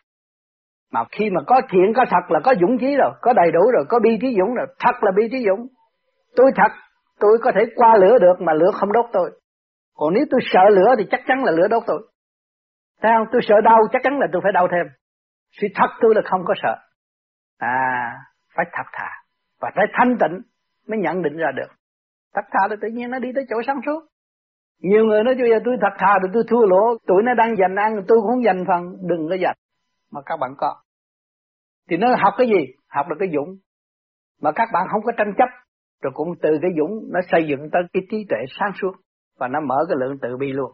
[0.92, 3.60] Mà khi mà có thiện, có thật là có dũng khí rồi, có đầy đủ
[3.74, 5.66] rồi, có bi trí dũng rồi, thật là bi trí dũng.
[6.36, 6.72] Tôi thật,
[7.20, 9.30] tôi có thể qua lửa được mà lửa không đốt tôi.
[9.94, 12.10] Còn nếu tôi sợ lửa thì chắc chắn là lửa đốt tôi.
[13.02, 13.26] Thấy không?
[13.32, 14.86] Tôi sợ đau chắc chắn là tôi phải đau thêm.
[15.60, 16.76] Sự thật tôi là không có sợ.
[17.58, 18.12] À,
[18.56, 19.08] phải thật thà.
[19.60, 20.40] Và phải thanh tịnh
[20.88, 21.68] mới nhận định ra được.
[22.34, 24.00] Thật thà là tự nhiên nó đi tới chỗ sáng suốt.
[24.80, 27.56] Nhiều người nói bây giờ tôi thật thà rồi tôi thua lỗ, tụi nó đang
[27.56, 29.56] giành ăn, tôi cũng không phần, đừng có giành,
[30.12, 30.74] Mà các bạn có.
[31.90, 32.74] Thì nó học cái gì?
[32.88, 33.56] Học được cái dũng.
[34.42, 35.48] Mà các bạn không có tranh chấp,
[36.02, 38.92] rồi cũng từ cái dũng nó xây dựng tới cái trí tuệ sáng suốt
[39.38, 40.72] và nó mở cái lượng tự bi luôn.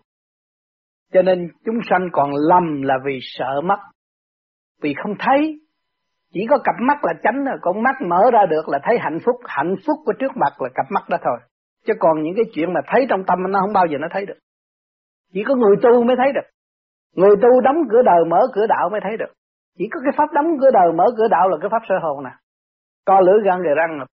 [1.13, 3.79] Cho nên chúng sanh còn lầm là vì sợ mất,
[4.83, 5.61] vì không thấy.
[6.33, 9.19] Chỉ có cặp mắt là tránh rồi, con mắt mở ra được là thấy hạnh
[9.25, 11.39] phúc, hạnh phúc của trước mặt là cặp mắt đó thôi.
[11.87, 14.27] Chứ còn những cái chuyện mà thấy trong tâm nó không bao giờ nó thấy
[14.27, 14.39] được.
[15.33, 16.49] Chỉ có người tu mới thấy được.
[17.15, 19.33] Người tu đóng cửa đời mở cửa đạo mới thấy được.
[19.79, 22.25] Chỉ có cái pháp đóng cửa đời mở cửa đạo là cái pháp sơ hồn
[22.25, 22.31] nè.
[23.07, 24.07] Co lưỡi gan gầy răng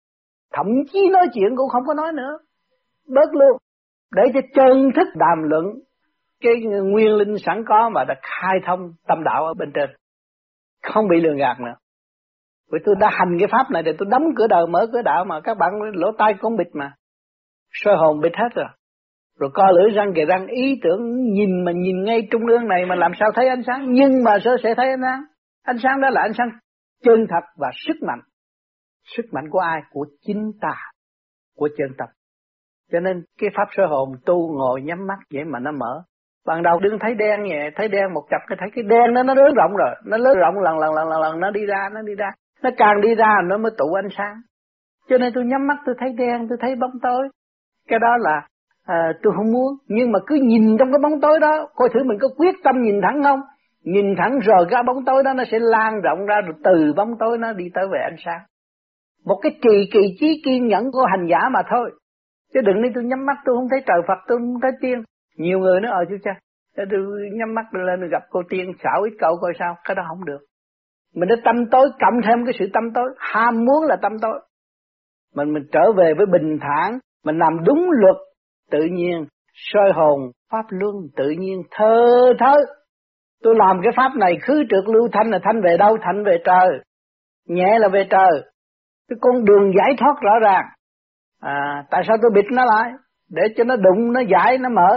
[0.54, 2.38] thậm chí nói chuyện cũng không có nói nữa.
[3.08, 3.58] Bớt luôn.
[4.16, 5.66] để cho chân thức đàm luận,
[6.42, 6.54] cái
[6.84, 9.90] nguyên linh sẵn có mà đã khai thông tâm đạo ở bên trên
[10.84, 11.74] không bị lừa gạt nữa
[12.72, 15.26] vì tôi đã hành cái pháp này thì tôi đóng cửa đời mở cửa đạo
[15.26, 16.94] mà các bạn lỗ tai cũng bịt mà
[17.72, 18.56] soi hồn bịt hết à?
[18.56, 18.68] rồi
[19.40, 22.86] rồi co lưỡi răng kề răng ý tưởng nhìn mà nhìn ngay trung ương này
[22.86, 23.86] mà làm sao thấy ánh sáng?
[23.94, 25.24] Nhưng mà sơ sẽ thấy ánh sáng?
[25.64, 26.50] Ánh sáng đó là ánh sáng
[27.04, 28.20] chân thật và sức mạnh.
[29.16, 29.82] Sức mạnh của ai?
[29.92, 30.76] Của chính ta,
[31.56, 32.10] của chân tập
[32.92, 36.04] cho nên cái pháp sơ hồn tu ngồi nhắm mắt vậy mà nó mở.
[36.48, 39.24] Ban đầu đứng thấy đen nhẹ, thấy đen một chập cái thấy cái đen đó,
[39.24, 39.96] nó lớn rộng rồi.
[40.06, 42.30] Nó lớn rộng lần lần lần lần lần, nó đi ra, nó đi ra.
[42.64, 44.36] Nó càng đi ra nó mới tụ ánh sáng.
[45.10, 47.30] Cho nên tôi nhắm mắt, tôi thấy đen, tôi thấy bóng tối
[47.88, 48.48] cái đó là
[48.86, 49.74] à, tôi không muốn.
[49.88, 52.82] Nhưng mà cứ nhìn trong cái bóng tối đó coi thử mình có quyết tâm
[52.82, 53.40] nhìn thẳng không?
[53.84, 57.18] Nhìn thẳng rồi cái bóng tối đó nó sẽ lan rộng ra rồi từ bóng
[57.20, 58.42] tối nó đi tới về ánh sáng.
[59.26, 61.92] Một cái kỳ kỳ trí kiên nhẫn của hành giả mà thôi.
[62.54, 65.04] Chứ đừng đi tôi nhắm mắt tôi không thấy trời Phật tôi không thấy tiên.
[65.38, 66.32] Nhiều người nó ở ờ, chú cha
[66.76, 69.76] tôi nhắm mắt lên gặp cô tiên xảo ít cậu coi sao.
[69.84, 70.40] Cái đó không được.
[71.16, 73.10] Mình đã tâm tối cộng thêm cái sự tâm tối.
[73.18, 74.40] Ham muốn là tâm tối.
[75.36, 78.16] Mình mình trở về với bình thản mình làm đúng luật,
[78.72, 82.54] tự nhiên soi hồn, pháp luân, tự nhiên thơ thớ.
[83.44, 85.98] Tôi làm cái pháp này, khứ trượt lưu thanh là thanh về đâu?
[86.02, 86.80] Thanh về trời.
[87.48, 88.52] Nhẹ là về trời.
[89.10, 90.66] Cái con đường giải thoát rõ ràng.
[91.40, 92.92] À tại sao tôi bịt nó lại?
[93.30, 94.90] Để cho nó đụng, nó giải, nó mở.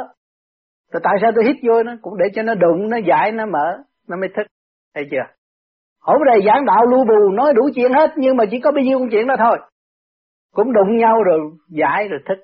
[0.93, 1.93] Rồi tại sao tôi hít vô nó?
[2.03, 3.79] Cũng để cho nó đụng, nó giải, nó mở.
[4.09, 4.47] Nó mới thức.
[4.95, 5.35] Thấy chưa?
[6.01, 8.85] Hôm đây giảng đạo lưu bù, nói đủ chuyện hết, nhưng mà chỉ có bao
[8.85, 9.59] nhiêu con chuyện đó thôi.
[10.55, 12.38] Cũng đụng nhau rồi giải rồi thích.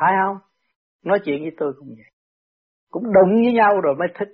[0.00, 0.36] Phải không?
[1.04, 2.10] Nói chuyện với tôi cũng vậy.
[2.90, 4.28] Cũng đụng với nhau rồi mới thích.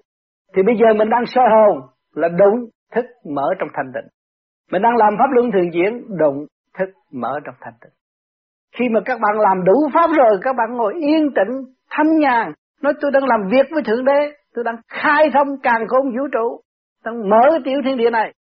[0.55, 1.81] Thì bây giờ mình đang soi hồn
[2.15, 4.09] là đụng, thức, mở trong thanh tịnh.
[4.73, 6.47] Mình đang làm pháp luân thường chuyển, đụng,
[6.79, 7.93] thức, mở trong thanh tịnh.
[8.77, 12.53] Khi mà các bạn làm đủ pháp rồi, các bạn ngồi yên tĩnh, thanh nhàn,
[12.83, 16.29] nói tôi đang làm việc với Thượng Đế, tôi đang khai thông càng khôn vũ
[16.33, 16.61] trụ,
[17.05, 18.33] đang mở tiểu thiên địa này.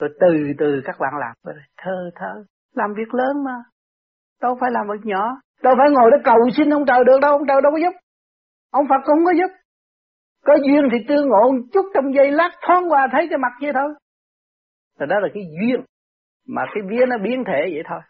[0.00, 3.52] Rồi từ từ các bạn làm, thơ thơ, làm việc lớn mà,
[4.42, 7.32] đâu phải làm việc nhỏ, đâu phải ngồi đó cầu xin ông trời được đâu,
[7.32, 7.98] ông trời đâu có giúp.
[8.70, 9.50] Ông Phật cũng có giúp.
[10.44, 13.52] Có duyên thì tương ngộ một chút trong giây lát thoáng qua thấy cái mặt
[13.60, 13.94] vậy thôi.
[14.98, 15.84] Rồi đó là cái duyên,
[16.48, 18.00] mà cái vía nó biến thể vậy thôi.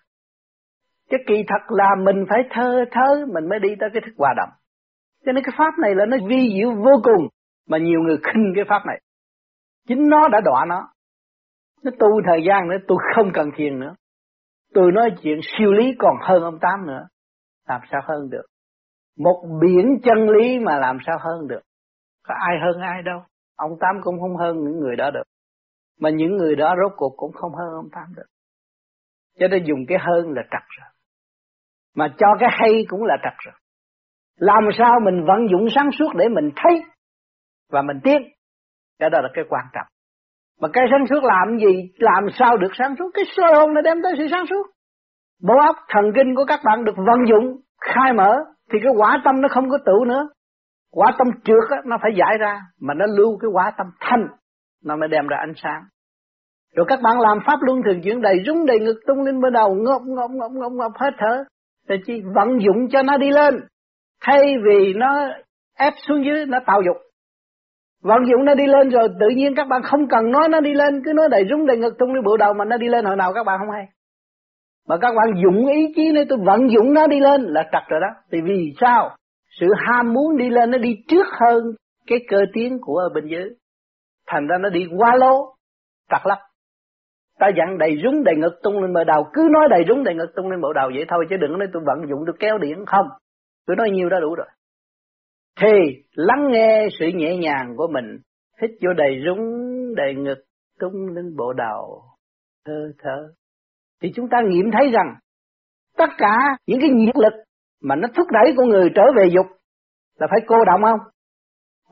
[1.10, 4.34] Cái kỳ thật là mình phải thơ thơ mình mới đi tới cái thức hòa
[4.36, 4.50] đồng.
[5.26, 7.28] Cho nên cái pháp này là nó vi diệu vô cùng
[7.68, 9.00] mà nhiều người khinh cái pháp này.
[9.88, 10.88] Chính nó đã đọa nó.
[11.82, 13.94] Nó tu thời gian nữa tôi không cần thiền nữa.
[14.74, 17.06] Tôi nói chuyện siêu lý còn hơn ông Tám nữa.
[17.68, 18.46] Làm sao hơn được?
[19.18, 21.60] Một biển chân lý mà làm sao hơn được?
[22.24, 23.24] Có ai hơn ai đâu.
[23.56, 25.22] Ông Tám cũng không hơn những người đó được.
[26.00, 28.26] Mà những người đó rốt cuộc cũng không hơn ông Tám được.
[29.38, 30.88] Cho nên dùng cái hơn là trật rồi.
[31.94, 33.54] Mà cho cái hay cũng là trật rồi.
[34.36, 36.82] Làm sao mình vận dụng sáng suốt để mình thấy
[37.70, 38.22] và mình tiến.
[38.98, 39.86] Cái đó là cái quan trọng.
[40.60, 41.90] Mà cái sáng suốt làm gì?
[41.98, 43.10] Làm sao được sáng suốt?
[43.14, 44.66] Cái sơ hồn nó đem tới sự sáng suốt.
[45.42, 48.32] Bộ óc thần kinh của các bạn được vận dụng, khai mở,
[48.72, 50.28] thì cái quả tâm nó không có tụ nữa.
[50.92, 54.26] Quả tâm trượt á, nó phải giải ra, mà nó lưu cái quả tâm thanh,
[54.84, 55.82] nó mới đem ra ánh sáng.
[56.76, 59.52] Rồi các bạn làm pháp luân thường chuyển đầy rúng đầy ngực tung lên bên
[59.52, 61.44] đầu, ngộp ngộp ngộp ngộp ngộp hết thở.
[61.88, 63.60] Rồi chỉ vận dụng cho nó đi lên.
[64.20, 65.28] Thay vì nó
[65.78, 66.96] ép xuống dưới, nó tạo dục.
[68.02, 70.74] Vận dụng nó đi lên rồi tự nhiên các bạn không cần nói nó đi
[70.74, 73.04] lên, cứ nói đầy rúng đầy ngực tung lên bộ đầu mà nó đi lên
[73.04, 73.86] hồi nào các bạn không hay.
[74.88, 77.82] Mà các bạn dụng ý chí này tôi vận dụng nó đi lên là trật
[77.88, 78.08] rồi đó.
[78.32, 79.16] Thì vì sao?
[79.60, 81.62] Sự ham muốn đi lên nó đi trước hơn
[82.06, 83.50] cái cơ tiến của ở bên dưới.
[84.26, 85.54] Thành ra nó đi qua lố,
[86.10, 86.38] trật lắm.
[87.38, 90.14] Ta dặn đầy rúng đầy ngực tung lên bờ đầu, cứ nói đầy rúng đầy
[90.14, 92.58] ngực tung lên bộ đầu vậy thôi chứ đừng nói tôi vận dụng tôi kéo
[92.58, 93.06] điện không.
[93.66, 94.46] Tôi nói nhiều đã đủ rồi.
[95.60, 98.18] Thì lắng nghe sự nhẹ nhàng của mình,
[98.62, 99.40] hít vô đầy rúng
[99.96, 100.44] đầy ngực
[100.80, 102.02] tung lên bộ đầu,
[102.66, 103.32] thơ thơ.
[104.02, 105.14] Thì chúng ta nghiệm thấy rằng
[105.96, 106.36] tất cả
[106.66, 107.32] những cái nhiệt lực
[107.82, 109.46] mà nó thúc đẩy con người trở về dục
[110.18, 111.00] là phải cô động không?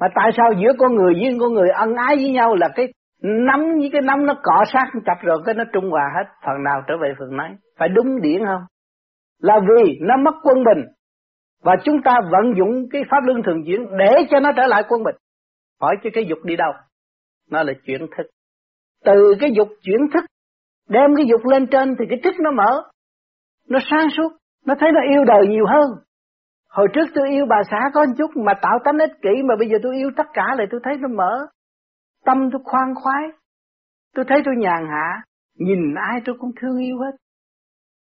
[0.01, 2.87] Mà tại sao giữa con người với con người ân ái với nhau là cái
[3.23, 6.63] nắm với cái nắm nó cọ sát chặt rồi cái nó trung hòa hết, phần
[6.65, 7.49] nào trở về phần nấy.
[7.79, 8.63] Phải đúng điển không?
[9.43, 10.85] Là vì nó mất quân bình
[11.63, 14.83] và chúng ta vận dụng cái pháp luân thường chuyển để cho nó trở lại
[14.89, 15.17] quân bình.
[15.81, 16.73] Hỏi cho cái dục đi đâu?
[17.51, 18.27] Nó là chuyển thức.
[19.05, 20.25] Từ cái dục chuyển thức,
[20.89, 22.83] đem cái dục lên trên thì cái thức nó mở.
[23.69, 24.33] Nó sáng suốt,
[24.67, 25.91] nó thấy nó yêu đời nhiều hơn.
[26.71, 29.55] Hồi trước tôi yêu bà xã có một chút mà tạo tánh ích kỷ mà
[29.59, 31.47] bây giờ tôi yêu tất cả lại tôi thấy nó mở.
[32.25, 33.29] Tâm tôi khoan khoái.
[34.15, 35.23] Tôi thấy tôi nhàn hạ.
[35.59, 37.17] Nhìn ai tôi cũng thương yêu hết.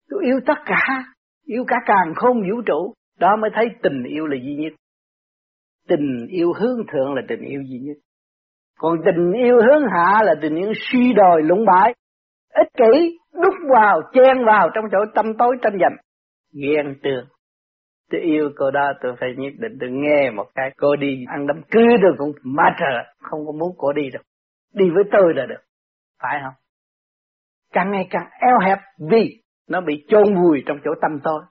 [0.09, 1.03] Tôi yêu tất cả.
[1.45, 4.73] Yêu cả càng không vũ trụ đó mới thấy tình yêu là duy nhất.
[5.87, 7.97] Tình yêu hướng thượng là tình yêu duy nhất.
[8.77, 11.93] Còn tình yêu hướng hạ là tình yêu suy đồi lũng bãi.
[12.53, 15.95] Ích kỷ, đúc vào, chen vào trong chỗ tâm tối tranh giành.
[16.53, 17.25] Ghen tường
[18.11, 20.71] tôi yêu cô đó, tôi phải nhất định tôi nghe một cái.
[20.77, 24.23] Cô đi ăn đám cưới tôi cũng má trời không có muốn cô đi đâu.
[24.73, 25.61] Đi với tôi là được.
[26.21, 26.53] Phải không?
[27.73, 28.77] Càng ngày càng eo hẹp
[29.11, 31.41] vì nó bị chôn vùi trong chỗ tâm tôi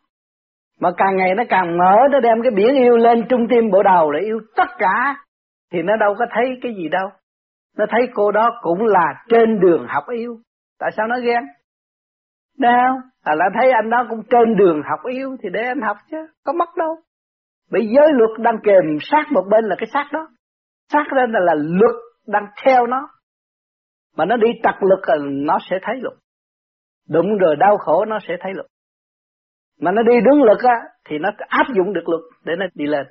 [0.80, 3.82] mà càng ngày nó càng mở nó đem cái biển yêu lên trung tim bộ
[3.82, 5.16] đầu để yêu tất cả
[5.72, 7.08] thì nó đâu có thấy cái gì đâu.
[7.78, 10.36] Nó thấy cô đó cũng là trên đường học yêu.
[10.78, 11.42] Tại sao nó ghen?
[12.58, 15.96] Đâu à là thấy anh đó cũng trên đường học yêu thì để anh học
[16.10, 16.96] chứ có mất đâu.
[17.70, 20.28] Bị giới luật đang kèm sát một bên là cái xác đó.
[20.92, 21.94] Sát lên là, là luật
[22.26, 23.08] đang theo nó.
[24.16, 26.14] Mà nó đi trật lực là nó sẽ thấy luật.
[27.08, 28.66] Đụng rồi đau khổ nó sẽ thấy luật
[29.80, 30.74] mà nó đi đúng lực á,
[31.08, 33.06] thì nó áp dụng được luật để nó đi lên.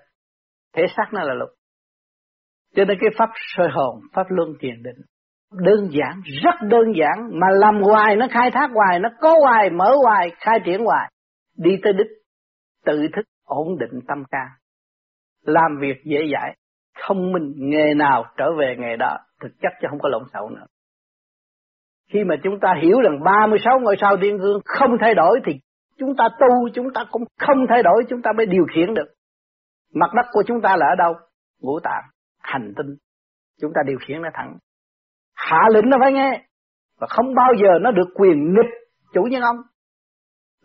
[0.75, 1.49] Thể xác nó là luật.
[2.75, 5.01] Cho nên cái pháp soi hồn, pháp luân thiền định,
[5.51, 9.69] đơn giản, rất đơn giản, mà làm hoài, nó khai thác hoài, nó có hoài,
[9.69, 11.11] mở hoài, khai triển hoài,
[11.57, 12.07] đi tới đích,
[12.85, 14.47] tự thức, ổn định tâm can.
[15.45, 16.55] Làm việc dễ dãi,
[17.07, 20.55] thông minh, nghề nào trở về nghề đó, thực chất chứ không có lộn xộn
[20.55, 20.65] nữa.
[22.13, 25.53] Khi mà chúng ta hiểu rằng 36 ngôi sao thiên cương không thay đổi thì
[25.97, 29.13] chúng ta tu, chúng ta cũng không thay đổi, chúng ta mới điều khiển được.
[29.93, 31.13] Mặt đất của chúng ta là ở đâu?
[31.61, 32.03] Ngũ tạng,
[32.39, 32.95] hành tinh.
[33.61, 34.57] Chúng ta điều khiển nó thẳng.
[35.35, 36.45] Hạ lệnh nó phải nghe.
[36.99, 38.71] Và không bao giờ nó được quyền nghịch
[39.13, 39.57] chủ nhân ông.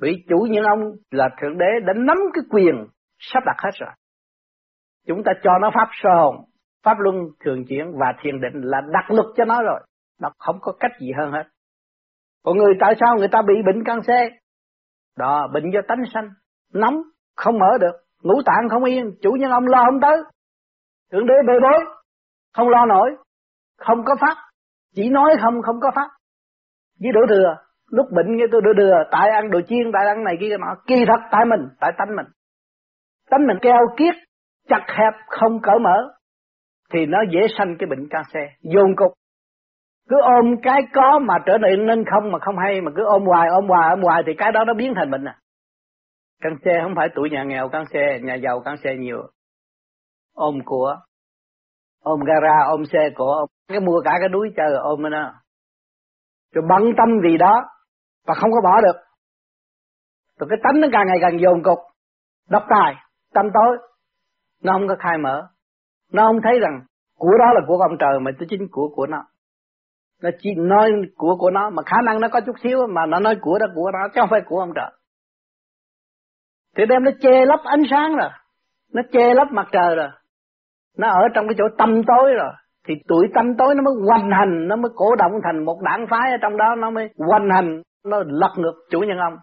[0.00, 2.86] Vì chủ nhân ông là thượng đế đã nắm cái quyền
[3.18, 3.90] sắp đặt hết rồi.
[5.06, 6.36] Chúng ta cho nó pháp sơ hồn,
[6.82, 9.80] pháp luân thường chuyển và thiền định là đặt lực cho nó rồi.
[10.20, 11.44] Nó không có cách gì hơn hết.
[12.44, 14.30] Còn người tại sao người ta bị bệnh căng xe
[15.18, 16.28] đó, bệnh do tánh sanh.
[16.74, 17.02] Nóng,
[17.36, 17.92] không mở được.
[18.22, 19.14] Ngũ tạng không yên.
[19.22, 20.16] Chủ nhân ông lo không tới.
[21.12, 21.84] Thượng đế bê bối,
[22.56, 23.10] không lo nổi.
[23.78, 24.36] Không có pháp.
[24.94, 26.08] Chỉ nói không không có pháp.
[27.00, 27.56] Với đổ thừa,
[27.90, 30.74] lúc bệnh nghe tôi đổ thừa, tại ăn đồ chiên, tại ăn này kia nọ,
[30.86, 32.26] kỳ thật tại mình, tại tánh mình.
[33.30, 34.14] Tánh mình keo kiết,
[34.68, 36.14] chặt hẹp, không cởi mở,
[36.92, 39.12] thì nó dễ sanh cái bệnh cancer, dồn cục
[40.08, 43.26] cứ ôm cái có mà trở nên nên không mà không hay, mà cứ ôm
[43.26, 45.38] hoài ôm hoài ôm hoài thì cái đó nó biến thành bệnh à.
[46.40, 49.22] Căn xe không phải tuổi nhà nghèo, căn xe nhà giàu, căn xe nhiều.
[50.34, 50.96] Ôm của,
[52.02, 55.34] ôm gara, ôm xe của cái mua cả cái núi chờ ôm nó.
[56.54, 57.64] Rồi bận tâm gì đó
[58.26, 59.00] và không có bỏ được.
[60.38, 61.78] Rồi cái tánh nó càng ngày càng dồn cục.
[62.50, 62.94] Độc tài,
[63.34, 63.78] tâm tối,
[64.62, 65.48] nó không có khai mở.
[66.12, 66.80] Nó không thấy rằng
[67.18, 69.24] của đó là của ông trời mà tôi chính của của nó
[70.22, 73.20] nó chỉ nói của của nó, mà khả năng nó có chút xíu mà nó
[73.20, 74.90] nói của đó, của nó chứ không phải của ông trời.
[76.76, 78.30] Thì đem nó che lấp ánh sáng rồi.
[78.92, 80.08] Nó che lấp mặt trời rồi.
[80.98, 82.52] Nó ở trong cái chỗ tâm tối rồi.
[82.86, 86.06] Thì tuổi tâm tối nó mới hoành hành, nó mới cổ động thành một đảng
[86.10, 89.36] phái ở trong đó, nó mới hoành hành, nó lật ngược chủ nhân ông.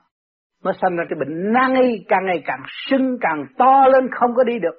[0.63, 4.35] Nó sinh ra cái bệnh nan y càng ngày càng sưng, càng to lên, không
[4.35, 4.75] có đi được.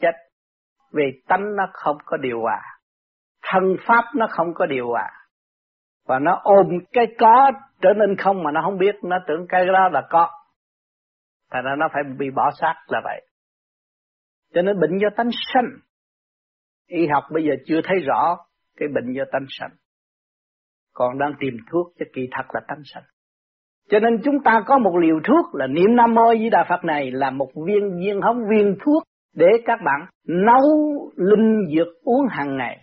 [0.00, 0.12] Chết.
[0.92, 2.60] Vì tánh nó không có điều hòa.
[3.42, 5.10] Thân pháp nó không có điều hòa
[6.06, 7.50] và nó ôm cái có
[7.82, 8.94] trở nên không mà nó không biết.
[9.02, 10.30] Nó tưởng cái đó là có.
[11.50, 13.26] Thành ra nó phải bị bỏ xác là vậy.
[14.54, 15.68] Cho nên bệnh do tánh sanh.
[16.86, 18.36] Y học bây giờ chưa thấy rõ
[18.76, 19.70] cái bệnh do tánh sanh.
[20.94, 23.02] Còn đang tìm thuốc cho kỳ thật là tánh sanh.
[23.88, 26.84] Cho nên chúng ta có một liều thuốc là niệm Nam Mô Di Đà Phật
[26.84, 29.02] này là một viên viên hóng viên thuốc
[29.34, 30.62] để các bạn nấu
[31.16, 32.78] linh dược uống hàng ngày.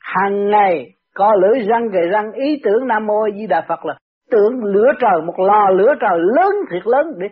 [0.00, 3.94] Hàng ngày có lưỡi răng gầy răng, ý tưởng Nam Mô Di Đà Phật là
[4.30, 7.26] tưởng lửa trời, một lò lửa trời lớn, thiệt lớn để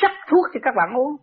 [0.00, 1.16] sắc thuốc cho các bạn uống.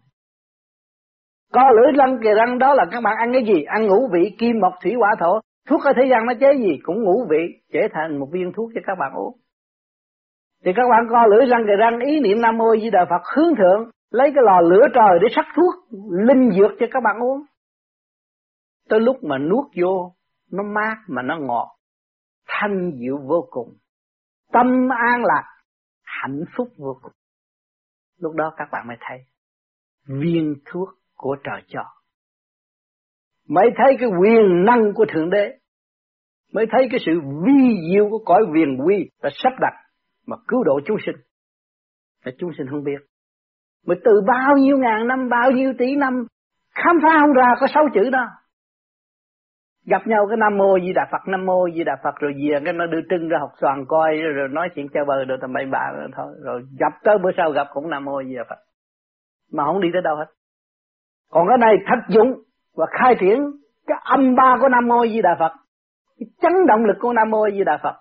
[1.54, 3.64] Có lưỡi răng gầy răng, đó là các bạn ăn cái gì?
[3.64, 5.40] Ăn ngũ vị kim, mộc, thủy, hỏa, thổ.
[5.70, 6.80] Thuốc ở thế gian nó chế gì?
[6.84, 9.38] Cũng ngũ vị, chế thành một viên thuốc cho các bạn uống.
[10.66, 13.22] Thì các bạn co lưỡi răng gầy răng, ý niệm Nam Mô Di Đà Phật
[13.36, 15.74] hướng thượng, lấy cái lò lửa trời để sắc thuốc,
[16.28, 17.42] linh dược cho các bạn uống.
[18.90, 20.12] Tới lúc mà nuốt vô,
[20.52, 21.79] nó mát mà nó ngọt
[22.62, 23.78] thanh diệu vô cùng.
[24.52, 25.44] Tâm an lạc,
[26.04, 27.12] hạnh phúc vô cùng.
[28.20, 29.18] Lúc đó các bạn mới thấy,
[30.08, 31.84] viên thuốc của trời cho
[33.50, 35.58] mới thấy cái quyền năng của thượng đế.
[36.54, 37.12] Mới thấy cái sự
[37.46, 39.74] vi diệu của cõi viền quy đã sắp đặt
[40.28, 41.16] mà cứu độ chúng sinh.
[42.26, 43.02] Mà chúng sinh không biết.
[43.86, 46.26] Mà từ bao nhiêu ngàn năm, bao nhiêu tỷ năm,
[46.76, 48.26] khám phá không ra có sáu chữ đó
[49.90, 52.60] gặp nhau cái nam mô di đà phật, nam mô di đà phật, rồi về
[52.66, 55.54] cái nó đưa trưng ra học xoàn coi, rồi nói chuyện chơi bời rồi tầm
[55.54, 56.34] bậy bạ rồi thôi.
[56.44, 58.60] Rồi gặp tới bữa sau gặp cũng nam mô di đà phật.
[59.54, 60.26] Mà không đi tới đâu hết.
[61.32, 62.34] Còn cái này thách dụng
[62.76, 63.40] và khai triển
[63.88, 65.52] cái âm ba của nam mô di đà phật.
[66.20, 67.96] Cái chấn động lực của nam mô di đà phật.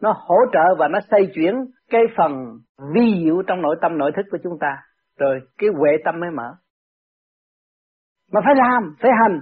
[0.00, 1.54] Nó hỗ trợ và nó xây chuyển
[1.90, 2.32] cái phần
[2.94, 4.78] vi diệu trong nội tâm, nội thức của chúng ta.
[5.18, 6.54] Rồi cái huệ tâm mới mở.
[8.32, 9.40] Mà phải làm, phải hành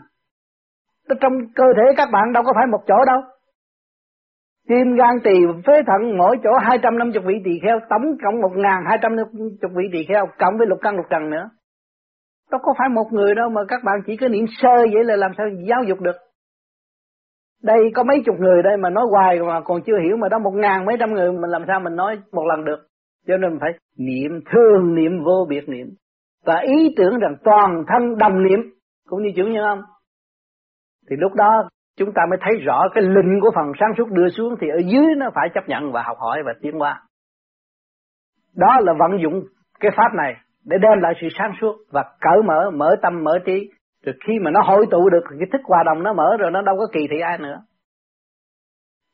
[1.20, 3.20] trong cơ thể các bạn đâu có phải một chỗ đâu.
[4.68, 5.34] Tim gan tỳ
[5.66, 9.24] phế thận mỗi chỗ 250 vị tỳ kheo, tổng cộng 1250
[9.62, 11.50] vị tỳ kheo, cộng với lục căn lục trần nữa.
[12.50, 15.16] Đâu có phải một người đâu mà các bạn chỉ có niệm sơ vậy là
[15.16, 16.16] làm sao giáo dục được.
[17.62, 20.38] Đây có mấy chục người đây mà nói hoài mà còn chưa hiểu mà đó
[20.38, 22.86] một ngàn mấy trăm người mình làm sao mình nói một lần được.
[23.26, 25.86] Cho nên phải niệm thường niệm, vô biệt niệm.
[26.46, 28.60] Và ý tưởng rằng toàn thân đồng niệm,
[29.08, 29.82] cũng như chữ như không
[31.10, 34.28] thì lúc đó chúng ta mới thấy rõ cái linh của phần sáng suốt đưa
[34.28, 37.02] xuống thì ở dưới nó phải chấp nhận và học hỏi và tiến qua.
[38.56, 39.44] đó là vận dụng
[39.80, 43.38] cái pháp này để đem lại sự sáng suốt và cởi mở mở tâm, mở
[43.46, 43.70] trí.
[44.04, 46.62] Rồi khi mà nó hội tụ được, cái thức hòa đồng nó mở rồi nó
[46.62, 47.56] đâu có kỳ thị ai nữa.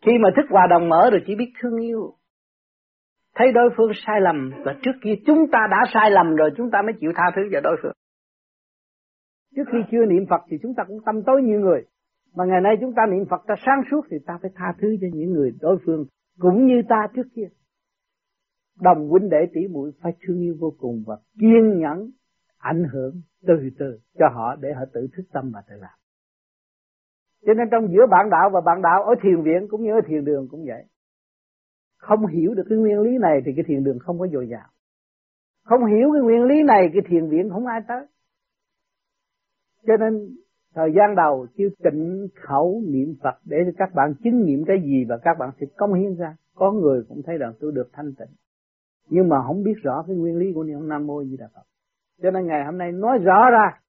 [0.07, 2.13] Khi mà thức hòa đồng mở rồi chỉ biết thương yêu.
[3.35, 6.71] Thấy đối phương sai lầm và trước kia chúng ta đã sai lầm rồi, chúng
[6.71, 7.93] ta mới chịu tha thứ cho đối phương
[9.57, 11.85] trước khi chưa niệm Phật thì chúng ta cũng tâm tối như người.
[12.35, 14.97] Mà ngày nay chúng ta niệm Phật ta sáng suốt thì ta phải tha thứ
[15.01, 16.05] cho những người đối phương
[16.39, 17.49] cũng như ta trước kia.
[18.81, 22.11] Đồng huynh đệ tỷ muội phải thương yêu vô cùng và kiên nhẫn,
[22.59, 25.99] ảnh hưởng từ từ cho họ để họ tự thức tâm và tự làm.
[27.47, 30.01] Cho nên trong giữa bạn đạo và bạn đạo ở thiền viện cũng như ở
[30.07, 30.85] thiền đường cũng vậy.
[31.97, 34.69] Không hiểu được cái nguyên lý này thì cái thiền đường không có dồi dào.
[35.65, 38.07] Không hiểu cái nguyên lý này, cái thiền viện không ai tới
[39.87, 40.29] cho nên
[40.75, 45.05] thời gian đầu chưa tịnh khẩu niệm Phật để các bạn chứng nghiệm cái gì
[45.09, 46.37] và các bạn sẽ công hiến ra.
[46.55, 48.35] Có người cũng thấy rằng tôi được thanh tịnh.
[49.09, 51.63] Nhưng mà không biết rõ cái nguyên lý của niệm nam mô di đà phật.
[52.23, 53.81] Cho nên ngày hôm nay nói rõ ra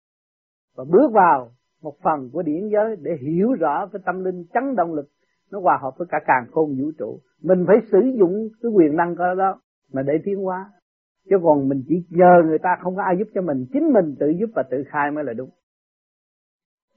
[0.75, 4.75] và bước vào một phần của điển giới để hiểu rõ cái tâm linh chấn
[4.75, 5.07] động lực,
[5.51, 7.19] nó hòa hợp với cả càng khôn vũ trụ.
[7.43, 9.61] Mình phải sử dụng cái quyền năng của đó
[9.93, 10.71] mà để tiến hóa.
[11.29, 14.15] Chứ còn mình chỉ nhờ người ta không có ai giúp cho mình, chính mình
[14.19, 15.49] tự giúp và tự khai mới là đúng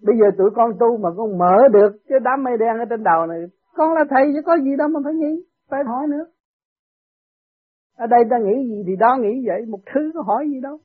[0.03, 3.03] bây giờ tụi con tu mà con mở được cái đám mây đen ở trên
[3.03, 3.39] đầu này,
[3.75, 6.25] con là thầy chứ có gì đâu mà phải nghĩ, phải hỏi nữa.
[7.97, 10.79] Ở đây ta nghĩ gì thì đó nghĩ vậy, một thứ có hỏi gì đâu.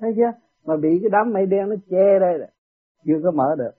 [0.00, 0.32] Thấy chưa?
[0.66, 2.48] Mà bị cái đám mây đen nó che đây rồi,
[3.06, 3.72] chưa có mở được.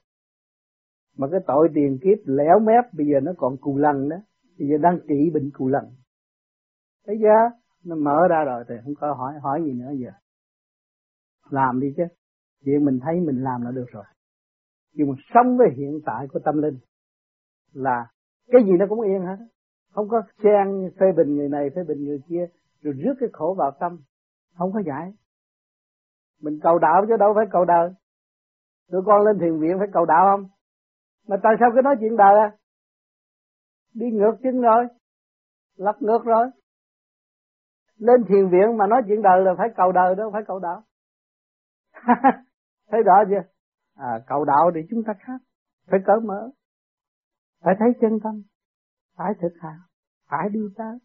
[1.17, 4.17] Mà cái tội tiền kiếp lẻo mép, bây giờ nó còn cù lần đó.
[4.59, 5.83] Bây giờ đang trị bệnh cù lần
[7.05, 7.57] thấy chưa?
[7.85, 10.11] Nó mở ra rồi thì không có hỏi hỏi gì nữa giờ.
[11.49, 12.03] Làm đi chứ.
[12.65, 14.03] Chuyện mình thấy mình làm là được rồi
[14.93, 16.77] nhưng mà sống với hiện tại của tâm linh
[17.73, 18.05] là
[18.47, 19.45] cái gì nó cũng yên hết.
[19.93, 22.45] Không có xen phê bình người này, phê bình người kia,
[22.81, 23.99] rồi rước cái khổ vào tâm.
[24.57, 25.13] Không có giải.
[26.41, 27.89] Mình cầu đạo chứ đâu phải cầu đời.
[28.91, 30.49] Tụi con lên thiền viện phải cầu đạo không?
[31.27, 32.51] Mà tại sao cứ nói chuyện đời à?
[33.93, 34.87] Đi ngược chân rồi.
[35.77, 36.45] Lật ngược rồi.
[37.97, 40.83] Lên thiền viện mà nói chuyện đời là phải cầu đời đâu phải cầu đạo.
[42.91, 43.49] Thấy rõ chưa?
[43.95, 45.41] À, cầu đạo để chúng ta khác.
[45.87, 46.49] Phải cởi mở.
[47.61, 48.41] Phải thấy chân tâm.
[49.17, 49.79] Phải thực hành.
[50.29, 50.97] Phải đi tới.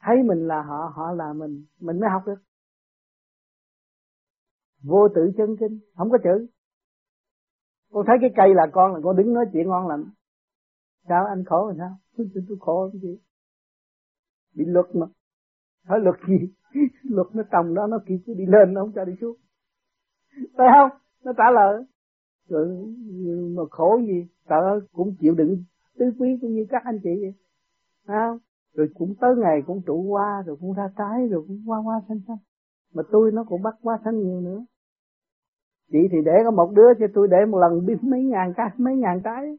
[0.00, 1.64] Thấy mình là họ họ là mình.
[1.80, 2.42] Mình mới học được.
[4.82, 5.80] Vô tự chân kinh.
[5.96, 6.46] Không có chữ.
[7.92, 10.04] Con thấy cái cây là con là con đứng nói chuyện ngon lành.
[11.08, 11.96] Sao anh khổ làm sao?
[12.16, 13.18] Tôi, tôi, tôi khổ cái gì
[14.54, 15.06] bị luật mà.
[15.86, 16.54] Hỏi luật gì?
[17.02, 19.36] Luật nó trồng đó nó kịp đi lên nó không cho đi xuống.
[20.56, 20.98] Phải không?
[21.24, 21.84] Nó trả lời.
[22.48, 22.66] Rồi
[23.56, 25.64] mà khổ gì sợ cũng chịu đựng
[25.98, 27.34] tứ quý cũng như các anh chị vậy.
[28.06, 28.38] Không?
[28.74, 32.00] Rồi cũng tới ngày cũng trụ qua, rồi cũng ra trái rồi cũng qua qua
[32.08, 32.36] xanh xanh.
[32.94, 34.64] Mà tôi nó cũng bắt quá xanh nhiều nữa.
[35.92, 38.70] Chị thì để có một đứa cho tôi để một lần biết mấy ngàn cái
[38.76, 39.58] mấy ngàn cái.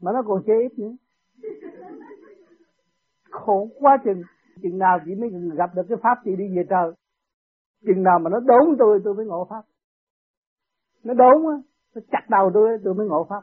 [0.00, 0.92] Mà nó còn chê ít nữa.
[3.30, 4.22] Khổ quá chừng.
[4.62, 6.92] Chừng nào chị mới gặp được cái pháp chị đi về trời.
[7.86, 9.62] Chừng nào mà nó đốn tôi tôi mới ngộ pháp
[11.04, 11.56] nó đốn á
[11.94, 13.42] nó chặt đầu tôi tôi mới ngộ pháp.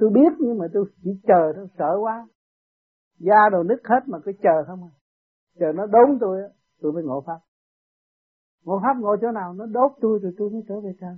[0.00, 2.26] Tôi biết nhưng mà tôi chỉ chờ thôi sợ quá.
[3.18, 4.92] Da đồ nứt hết mà cứ chờ không à.
[5.58, 6.40] Chờ nó đốn tôi
[6.80, 7.38] tôi mới ngộ pháp.
[8.64, 11.16] Ngộ pháp ngồi chỗ nào, nó đốt tôi rồi tôi mới trở về trời.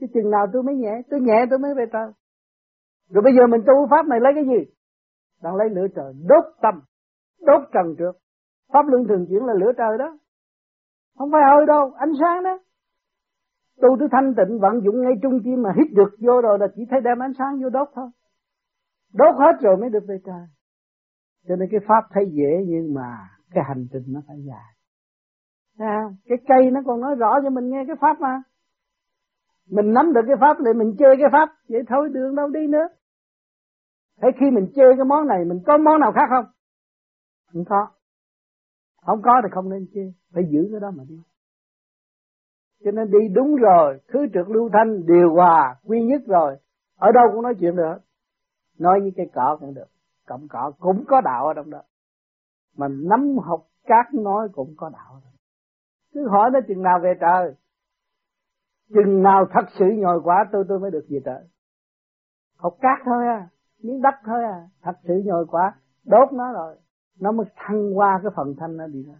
[0.00, 2.12] Cái chừng nào tôi mới nhẹ, tôi nhẹ tôi mới về trời.
[3.10, 4.72] Rồi bây giờ mình tu pháp này lấy cái gì?
[5.42, 6.74] Đang lấy lửa trời, đốt tâm,
[7.40, 8.12] đốt trần trước.
[8.72, 10.18] Pháp luân thường chuyển là lửa trời đó.
[11.18, 12.58] Không phải hơi đâu, ánh sáng đó
[13.80, 16.66] tu tới thanh tịnh vận dụng ngay trung tim mà hít được vô rồi là
[16.74, 18.08] chỉ thấy đem ánh sáng vô đốt thôi.
[19.12, 20.46] Đốt hết rồi mới được về trời.
[21.48, 23.18] Cho nên cái pháp thấy dễ nhưng mà
[23.50, 24.74] cái hành trình nó phải dài.
[25.78, 28.42] À, cái cây nó còn nói rõ cho mình nghe cái pháp mà.
[29.70, 31.48] Mình nắm được cái pháp thì mình chơi cái pháp.
[31.68, 32.88] Vậy thôi đường đâu đi nữa.
[34.22, 36.44] Thế khi mình chơi cái món này mình có món nào khác không?
[37.52, 37.88] Không có.
[39.02, 40.14] Không có thì không nên chơi.
[40.32, 41.22] Phải giữ cái đó mà đi
[42.84, 46.56] cho nên đi đúng rồi, thứ trượt lưu thanh, điều hòa, quy nhất rồi.
[46.98, 47.96] Ở đâu cũng nói chuyện được
[48.78, 49.88] nói với cây cỏ cũng được,
[50.26, 51.82] cọng cỏ cũng có đạo ở trong đó.
[52.76, 55.20] Mà nắm học cát nói cũng có đạo
[56.14, 57.54] cứ hỏi nó chừng nào về trời,
[58.94, 61.44] chừng nào thật sự nhồi quá, tôi tôi mới được về trời.
[62.56, 63.48] Học cát thôi à
[63.82, 66.76] miếng đất thôi à thật sự nhồi quá, đốt nó rồi,
[67.20, 69.14] nó mới thăng qua cái phần thanh nó đi ra.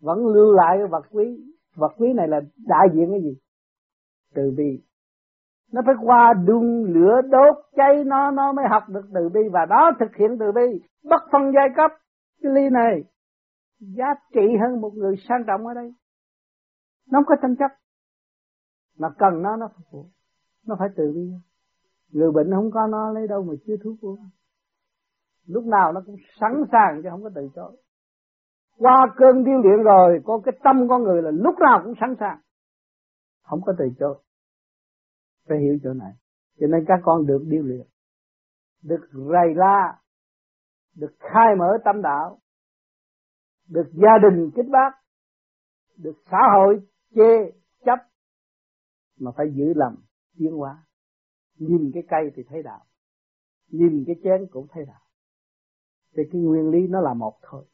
[0.00, 3.36] Vẫn lưu lại cái vật quý vật quý này là đại diện cái gì?
[4.34, 4.82] Từ bi.
[5.72, 9.40] Nó phải qua đun lửa đốt cháy nó nó mới học được từ bi.
[9.52, 10.86] Và đó thực hiện từ bi.
[11.04, 11.90] Bất phân giai cấp.
[12.42, 13.04] Cái ly này
[13.78, 15.94] giá trị hơn một người sang trọng ở đây.
[17.10, 17.70] Nó không có tranh chấp.
[18.98, 20.06] Mà cần nó nó phục vụ.
[20.66, 21.30] Nó phải từ bi.
[22.12, 24.18] Người bệnh không có nó lấy đâu mà chưa thuốc uống
[25.46, 27.76] lúc nào nó cũng sẵn sàng chứ không có từ chối
[28.78, 32.14] qua cơn điêu luyện rồi, có cái tâm con người là lúc nào cũng sẵn
[32.20, 32.40] sàng.
[33.42, 34.22] Không có từ chối.
[35.48, 36.12] Phải hiểu chỗ này.
[36.60, 37.86] Cho nên các con được điêu luyện,
[38.82, 39.98] được rầy la,
[40.96, 42.38] được khai mở tâm đạo,
[43.68, 44.90] được gia đình kích bác,
[45.96, 46.80] được xã hội
[47.14, 47.98] chê chấp,
[49.20, 49.96] mà phải giữ lầm
[50.38, 50.82] tiến hóa.
[51.58, 52.84] Nhìn cái cây thì thấy đạo,
[53.68, 55.00] nhìn cái chén cũng thấy đạo.
[56.16, 57.64] Thì cái nguyên lý nó là một thôi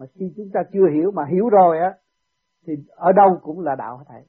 [0.00, 1.94] mà khi chúng ta chưa hiểu mà hiểu rồi á,
[2.66, 4.26] thì ở đâu cũng là đạo hết thảy.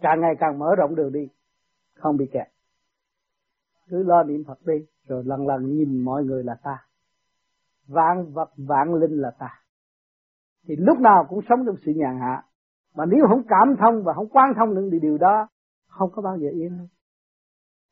[0.00, 1.28] Càng ngày càng mở rộng đường đi,
[1.94, 2.46] không bị kẹt.
[3.88, 6.86] Cứ lo niệm Phật đi, rồi lần lần nhìn mọi người là ta.
[7.86, 9.48] Vạn vật, vạn linh là ta.
[10.66, 12.42] Thì lúc nào cũng sống trong sự nhàn hạ.
[12.94, 15.48] Mà nếu không cảm thông và không quan thông những điều đó,
[15.88, 16.86] không có bao giờ yên đâu.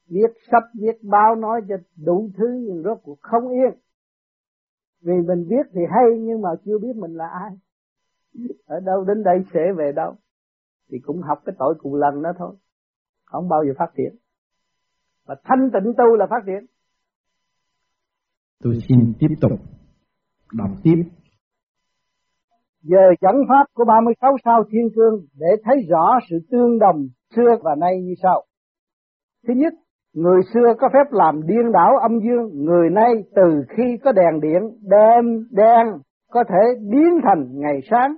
[0.09, 3.79] Viết sách, viết báo, nói cho đủ thứ, nhưng rốt cuộc không yên
[5.05, 7.51] vì mình viết thì hay nhưng mà chưa biết mình là ai.
[8.67, 10.15] Ở đâu đến đây sẽ về đâu.
[10.91, 12.55] Thì cũng học cái tội cùng lần đó thôi.
[13.25, 14.17] Không bao giờ phát triển
[15.27, 16.67] và thanh tịnh tu là phát triển
[18.65, 19.61] tôi xin tiếp tục
[20.53, 21.03] đọc tiếp.
[22.83, 27.57] Giờ dẫn pháp của 36 sao thiên cương để thấy rõ sự tương đồng xưa
[27.63, 28.45] và nay như sau.
[29.47, 29.73] Thứ nhất,
[30.15, 34.41] người xưa có phép làm điên đảo âm dương, người nay từ khi có đèn
[34.41, 35.87] điện, đêm đen
[36.31, 38.15] có thể biến thành ngày sáng,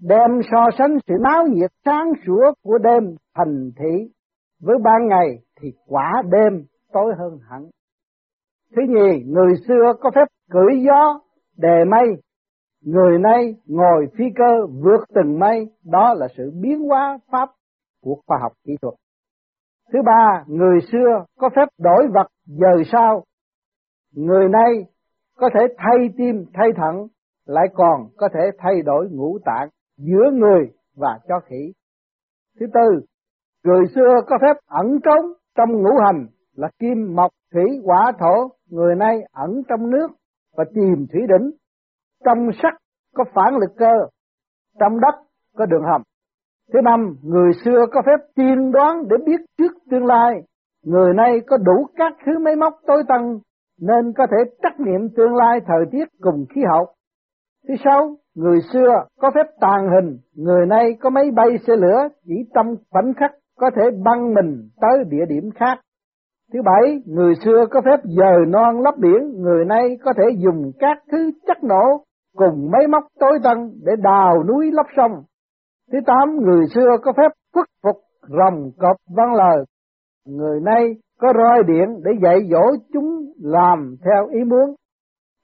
[0.00, 4.08] đem so sánh sự náo nhiệt sáng sủa của đêm thành thị
[4.62, 7.62] với ban ngày thì quả đêm tối hơn hẳn.
[8.76, 11.20] Thứ nhì, người xưa có phép cưỡi gió,
[11.56, 12.06] đề mây,
[12.84, 17.48] người nay ngồi phi cơ vượt từng mây, đó là sự biến hóa pháp
[18.02, 18.94] của khoa học kỹ thuật.
[19.92, 23.24] Thứ ba, người xưa có phép đổi vật giờ sau,
[24.14, 24.84] người nay
[25.36, 27.06] có thể thay tim, thay thận,
[27.46, 31.72] lại còn có thể thay đổi ngũ tạng giữa người và cho khỉ.
[32.60, 33.00] Thứ tư,
[33.64, 38.50] người xưa có phép ẩn trốn trong ngũ hành là kim, mộc, thủy, hỏa, thổ,
[38.70, 40.08] người nay ẩn trong nước
[40.56, 41.50] và tìm thủy đỉnh.
[42.24, 42.74] Trong sắc
[43.14, 43.92] có phản lực cơ,
[44.80, 45.14] trong đất
[45.56, 46.02] có đường hầm.
[46.72, 50.34] Thứ năm, người xưa có phép tiên đoán để biết trước tương lai.
[50.84, 53.38] Người nay có đủ các thứ máy móc tối tân
[53.80, 56.86] nên có thể trắc nghiệm tương lai thời tiết cùng khí hậu.
[57.68, 62.08] Thứ sáu, người xưa có phép tàn hình, người nay có máy bay xe lửa
[62.24, 65.80] chỉ trong khoảnh khắc có thể băng mình tới địa điểm khác.
[66.52, 70.72] Thứ bảy, người xưa có phép dời non lấp biển, người nay có thể dùng
[70.78, 72.04] các thứ chất nổ
[72.36, 75.12] cùng máy móc tối tân để đào núi lấp sông.
[75.92, 79.64] Thứ tám, người xưa có phép khuất phục rồng cọp văn lời,
[80.26, 80.84] người nay
[81.20, 84.74] có roi điện để dạy dỗ chúng làm theo ý muốn.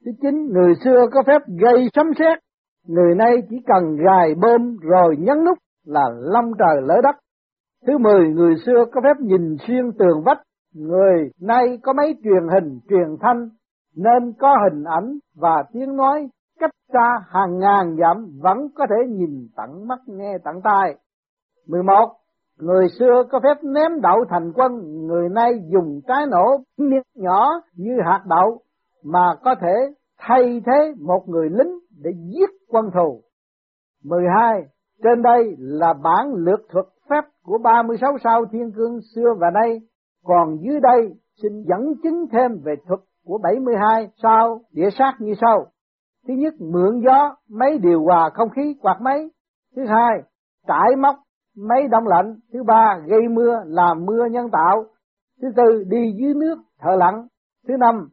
[0.04, 2.38] Thứ chín, người xưa có phép gây sấm sét,
[2.86, 7.16] người nay chỉ cần gài bơm rồi nhấn nút là long trời lỡ đất.
[7.86, 10.42] Thứ mười, người xưa có phép nhìn xuyên tường vách,
[10.74, 13.48] người nay có mấy truyền hình, truyền thanh,
[13.96, 16.28] nên có hình ảnh và tiếng nói
[16.60, 20.94] cách xa hàng ngàn dặm vẫn có thể nhìn tận mắt nghe tận tai.
[21.66, 22.08] 11.
[22.58, 24.72] Người xưa có phép ném đậu thành quân,
[25.06, 28.60] người nay dùng trái nổ miếng nhỏ như hạt đậu
[29.04, 33.22] mà có thể thay thế một người lính để giết quân thù.
[34.04, 34.62] 12.
[35.02, 39.80] Trên đây là bản lược thuật phép của 36 sao thiên cương xưa và nay,
[40.24, 45.34] còn dưới đây xin dẫn chứng thêm về thuật của 72 sao địa sát như
[45.40, 45.66] sau
[46.28, 49.30] thứ nhất, mượn gió máy điều hòa không khí, quạt máy.
[49.76, 50.22] Thứ hai,
[50.66, 51.16] trải móc
[51.56, 52.36] máy đông lạnh.
[52.52, 54.84] Thứ ba, gây mưa, làm mưa nhân tạo.
[55.42, 57.26] Thứ tư, đi dưới nước thở lặng
[57.68, 58.08] thứ năm,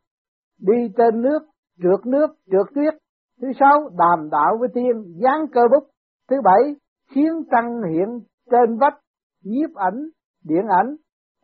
[0.60, 1.40] đi trên nước
[1.84, 2.94] trượt nước, trượt tuyết.
[3.42, 5.84] Thứ sáu, đàm đạo với tiên dán cơ bút.
[6.30, 6.76] Thứ bảy,
[7.12, 8.20] khiến trăng hiện
[8.52, 9.00] trên vách,
[9.44, 10.10] nhiếp ảnh,
[10.44, 10.96] điện ảnh.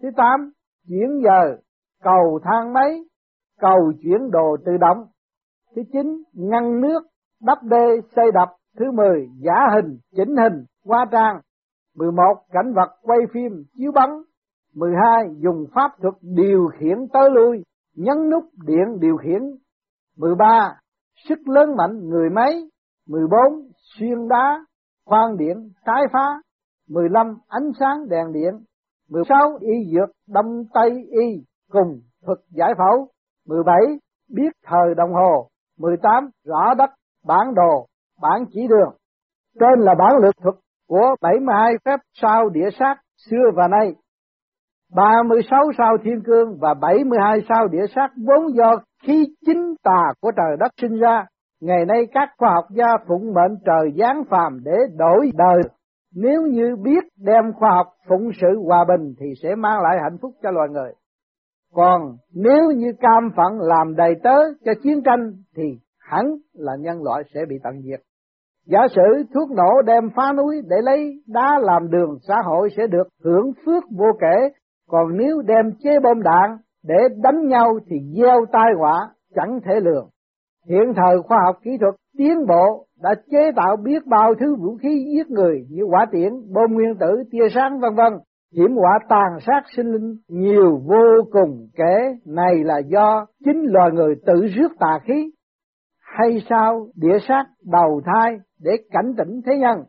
[0.01, 0.51] Thứ tám
[0.87, 1.57] chuyển giờ,
[2.03, 3.03] cầu thang máy,
[3.59, 5.07] cầu chuyển đồ tự động
[5.75, 6.99] thứ chín, ngăn nước,
[7.41, 8.49] đắp đê, xây đập.
[8.79, 11.39] Thứ mười, giả hình, chỉnh hình qua trang.
[11.95, 14.09] Mười một, cảnh vật quay phim, chiếu bắn.
[14.73, 17.63] Mười hai, dùng pháp thuật điều khiển tới lui,
[17.95, 19.41] nhấn nút điện điều khiển.
[20.17, 20.75] Mười ba,
[21.29, 22.61] sức lớn mạnh người máy.
[23.07, 23.69] Mười bốn,
[23.99, 24.65] xuyên đá,
[25.05, 26.41] khoan điện trái phá.
[26.89, 28.53] Mười lăm, ánh sáng đèn điện.
[29.09, 33.07] Mười sáu, y dược, đông tây y, cùng thuật giải phẫu.
[33.47, 33.99] Mười bảy,
[34.29, 35.47] biết thời đồng hồ.
[35.79, 36.89] 18 rõ đất,
[37.25, 37.85] bản đồ,
[38.21, 38.95] bản chỉ đường.
[39.59, 40.55] Trên là bản lược thuật
[40.87, 42.95] của 72 phép sao địa sát
[43.29, 43.95] xưa và nay.
[44.95, 50.31] 36 sao thiên cương và 72 sao địa sát vốn do khí chính tà của
[50.37, 51.25] trời đất sinh ra.
[51.61, 55.61] Ngày nay các khoa học gia phụng mệnh trời giáng phàm để đổi đời.
[56.15, 60.17] Nếu như biết đem khoa học phụng sự hòa bình thì sẽ mang lại hạnh
[60.21, 60.93] phúc cho loài người.
[61.75, 62.01] Còn
[62.33, 65.63] nếu như cam phận làm đầy tớ cho chiến tranh thì
[65.99, 67.99] hẳn là nhân loại sẽ bị tận diệt.
[68.65, 72.87] Giả sử thuốc nổ đem phá núi để lấy đá làm đường xã hội sẽ
[72.87, 74.49] được hưởng phước vô kể,
[74.89, 79.79] còn nếu đem chế bom đạn để đánh nhau thì gieo tai họa chẳng thể
[79.79, 80.09] lường.
[80.69, 84.75] Hiện thời khoa học kỹ thuật tiến bộ đã chế tạo biết bao thứ vũ
[84.81, 88.13] khí giết người như quả tiễn, bom nguyên tử, tia sáng vân vân
[88.57, 93.91] hiểm họa tàn sát sinh linh nhiều vô cùng kể, này là do chính loài
[93.91, 95.31] người tự rước tà khí,
[96.01, 99.83] hay sao địa sát đầu thai để cảnh tỉnh thế nhân.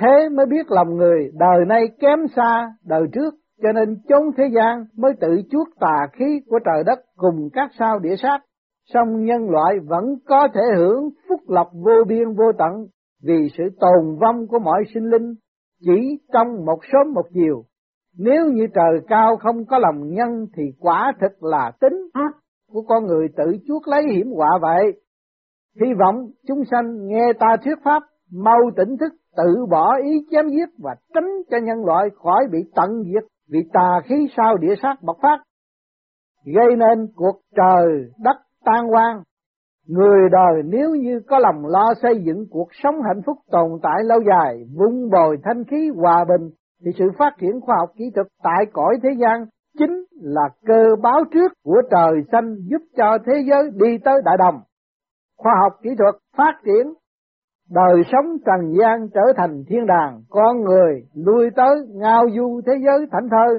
[0.00, 4.44] Thế mới biết lòng người đời nay kém xa đời trước, cho nên chốn thế
[4.54, 8.38] gian mới tự chuốc tà khí của trời đất cùng các sao địa sát.
[8.94, 12.86] Song nhân loại vẫn có thể hưởng phúc lộc vô biên vô tận
[13.22, 15.34] vì sự tồn vong của mọi sinh linh
[15.84, 17.64] chỉ trong một sớm một chiều.
[18.18, 22.32] Nếu như trời cao không có lòng nhân thì quả thật là tính ác
[22.72, 25.00] của con người tự chuốc lấy hiểm họa vậy.
[25.80, 28.02] Hy vọng chúng sanh nghe ta thuyết pháp,
[28.32, 32.58] mau tỉnh thức tự bỏ ý chém giết và tránh cho nhân loại khỏi bị
[32.74, 35.38] tận diệt vì tà khí sao địa sát bộc phát,
[36.44, 39.22] gây nên cuộc trời đất tan hoang
[39.88, 44.04] Người đời nếu như có lòng lo xây dựng cuộc sống hạnh phúc tồn tại
[44.04, 46.50] lâu dài, vun bồi thanh khí hòa bình,
[46.84, 49.46] thì sự phát triển khoa học kỹ thuật tại cõi thế gian
[49.78, 54.36] chính là cơ báo trước của trời xanh giúp cho thế giới đi tới đại
[54.38, 54.60] đồng.
[55.38, 56.92] Khoa học kỹ thuật phát triển,
[57.70, 62.72] đời sống trần gian trở thành thiên đàng, con người lui tới ngao du thế
[62.86, 63.58] giới thảnh thơi,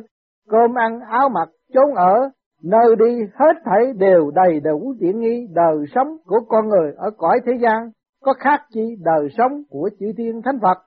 [0.50, 2.30] cơm ăn áo mặc chốn ở
[2.64, 7.12] Nơi đi hết thảy đều đầy đủ tiện nghi đời sống của con người ở
[7.18, 7.90] cõi thế gian,
[8.24, 10.78] có khác chi đời sống của chư thiên thánh Phật.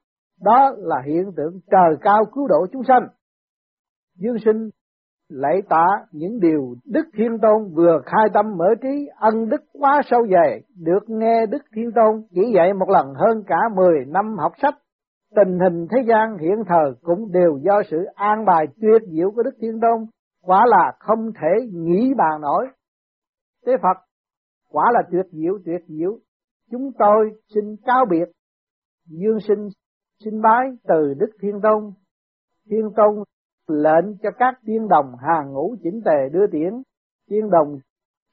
[0.42, 3.08] Đó là hiện tượng trời cao cứu độ chúng sanh.
[4.18, 4.70] Dương sinh
[5.28, 10.02] lạy tạ những điều Đức Thiên Tôn vừa khai tâm mở trí ân đức quá
[10.04, 14.36] sâu dày, được nghe Đức Thiên Tôn chỉ dạy một lần hơn cả 10 năm
[14.38, 14.74] học sách.
[15.36, 19.42] Tình hình thế gian hiện thời cũng đều do sự an bài tuyệt diệu của
[19.42, 20.06] Đức Thiên Tôn
[20.46, 22.66] quả là không thể nghĩ bàn nổi.
[23.66, 24.02] thế Phật
[24.70, 26.18] quả là tuyệt diệu tuyệt diệu.
[26.70, 28.28] Chúng tôi xin cáo biệt
[29.06, 29.68] dương sinh
[30.24, 31.92] xin bái từ Đức Thiên Tôn.
[32.70, 33.24] Thiên Tôn
[33.68, 36.82] lệnh cho các tiên đồng hàng ngũ chỉnh tề đưa tiễn,
[37.28, 37.78] tiên đồng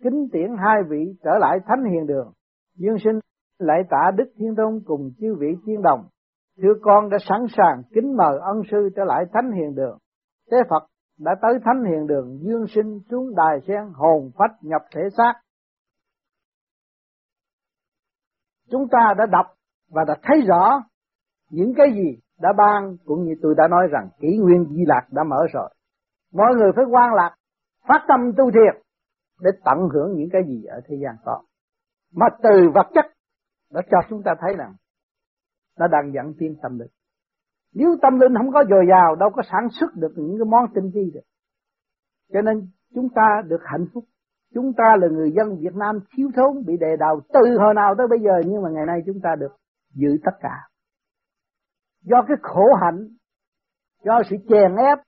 [0.04, 2.32] kính tiễn hai vị trở lại thánh hiền đường.
[2.76, 3.20] Dương sinh
[3.60, 6.04] lại tạ Đức Thiên Tôn cùng chư vị tiên đồng.
[6.62, 9.98] Thưa con đã sẵn sàng kính mời ân sư trở lại thánh hiền đường.
[10.52, 10.88] thế Phật
[11.18, 15.34] đã tới thánh hiền đường dương sinh xuống đài sen hồn phách nhập thể xác.
[18.70, 19.46] Chúng ta đã đọc
[19.90, 20.84] và đã thấy rõ
[21.50, 25.08] những cái gì đã ban cũng như tôi đã nói rằng kỷ nguyên di lạc
[25.12, 25.70] đã mở rồi.
[26.34, 27.36] Mọi người phải quan lạc,
[27.88, 28.84] phát tâm tu thiệt
[29.42, 31.42] để tận hưởng những cái gì ở thế gian có.
[32.14, 33.06] Mà từ vật chất
[33.72, 34.76] đã cho chúng ta thấy rằng
[35.80, 36.92] nó đang dẫn tiến tâm lực
[37.74, 40.66] nếu tâm linh không có dồi dào đâu có sản xuất được những cái món
[40.76, 41.28] tinh vi được.
[42.34, 44.04] Cho nên chúng ta được hạnh phúc.
[44.54, 47.96] Chúng ta là người dân Việt Nam thiếu thốn bị đề đầu từ hồi nào
[47.98, 49.56] tới bây giờ nhưng mà ngày nay chúng ta được
[49.94, 50.56] giữ tất cả.
[52.02, 53.08] Do cái khổ hạnh,
[54.04, 55.00] do sự chèn ép,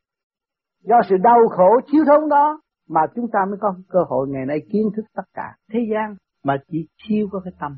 [0.84, 4.46] do sự đau khổ thiếu thốn đó mà chúng ta mới có cơ hội ngày
[4.46, 7.78] nay kiến thức tất cả thế gian mà chỉ thiếu có cái tâm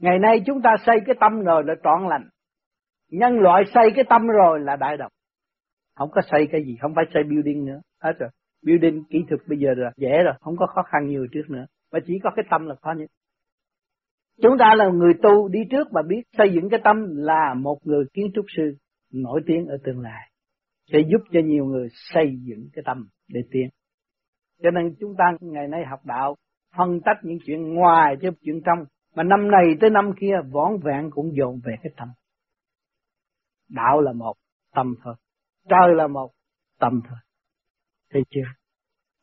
[0.00, 2.28] Ngày nay chúng ta xây cái tâm rồi là trọn lành.
[3.10, 5.12] Nhân loại xây cái tâm rồi là đại độc.
[5.96, 7.80] Không có xây cái gì, không phải xây building nữa.
[8.02, 8.30] Hết rồi.
[8.66, 11.66] Building kỹ thuật bây giờ là dễ rồi, không có khó khăn nhiều trước nữa.
[11.92, 13.10] Mà chỉ có cái tâm là khó nhất.
[14.42, 17.78] Chúng ta là người tu đi trước và biết xây dựng cái tâm là một
[17.84, 18.76] người kiến trúc sư
[19.12, 20.30] nổi tiếng ở tương lai.
[20.92, 23.68] Sẽ giúp cho nhiều người xây dựng cái tâm để tiến.
[24.62, 26.36] Cho nên chúng ta ngày nay học đạo
[26.76, 28.84] phân tách những chuyện ngoài cho chuyện trong.
[29.14, 32.08] Mà năm này tới năm kia võn vẹn cũng dồn về cái tâm.
[33.70, 34.34] Đạo là một,
[34.74, 35.14] tâm thôi.
[35.68, 36.30] Trời là một,
[36.78, 37.18] tâm thôi.
[38.12, 38.48] Thấy chưa?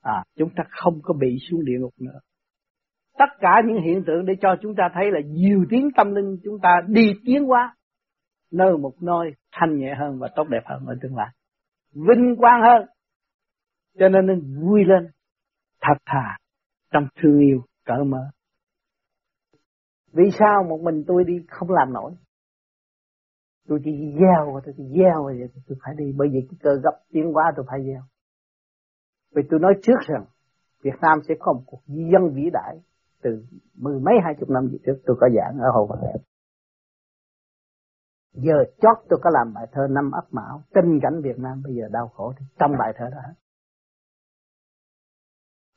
[0.02, 2.20] À, chúng ta không có bị xuống địa ngục nữa.
[3.18, 6.38] Tất cả những hiện tượng để cho chúng ta thấy là nhiều tiếng tâm linh
[6.44, 7.76] chúng ta đi tiến qua,
[8.52, 11.28] nơi một nơi thanh nhẹ hơn và tốt đẹp hơn ở tương lai.
[11.94, 12.88] Vinh quang hơn.
[14.00, 15.12] Cho nên nên vui lên,
[15.82, 16.38] thật thà,
[16.92, 18.24] trong thương yêu, cỡ mở.
[20.14, 22.12] Vì sao một mình tôi đi không làm nổi?
[23.68, 26.14] Tôi chỉ gieo, tôi chỉ gieo vậy tôi phải đi.
[26.18, 28.02] Bởi vì cái cơ gấp tiến quá tôi phải gieo.
[29.36, 30.26] Vì tôi nói trước rằng
[30.84, 32.78] Việt Nam sẽ có một cuộc dân vĩ đại
[33.22, 33.46] từ
[33.76, 36.20] mười mấy hai chục năm trước tôi có giảng ở Hồ Văn Đẹp.
[38.34, 41.76] Giờ chót tôi có làm bài thơ năm ấp mão, tình cảnh Việt Nam bây
[41.76, 43.22] giờ đau khổ thì trong bài thơ đó.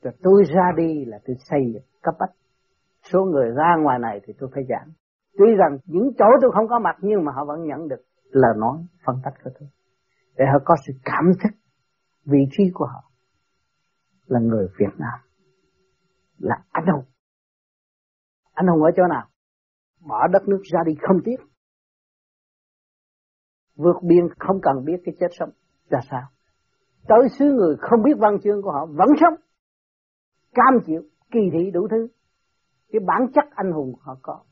[0.03, 1.61] Rồi tôi ra đi là tôi xây
[2.01, 2.31] cấp bách.
[3.11, 4.91] Số người ra ngoài này thì tôi phải giảng.
[5.37, 8.53] Tuy rằng những chỗ tôi không có mặt nhưng mà họ vẫn nhận được lời
[8.57, 9.69] nói phân tích của tôi.
[10.35, 11.53] Để họ có sự cảm thức
[12.25, 13.11] vị trí của họ
[14.25, 15.19] là người Việt Nam.
[16.37, 17.05] Là anh hùng.
[18.53, 19.27] Anh hùng ở chỗ nào?
[20.07, 21.37] Bỏ đất nước ra đi không tiếc.
[23.75, 25.49] Vượt biên không cần biết cái chết sống
[25.89, 26.21] ra sao.
[27.07, 29.33] Tới xứ người không biết văn chương của họ vẫn sống.
[30.53, 31.01] Cam chịu,
[31.31, 32.07] kỳ thị đủ thứ.
[32.91, 34.43] Cái bản chất anh hùng họ có.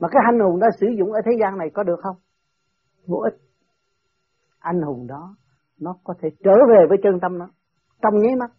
[0.00, 2.16] Mà cái anh hùng đó sử dụng ở thế gian này có được không?
[3.06, 3.40] Vô ích.
[4.58, 5.36] Anh hùng đó
[5.78, 7.48] nó có thể trở về với chân tâm nó
[8.02, 8.50] trong nháy mắt.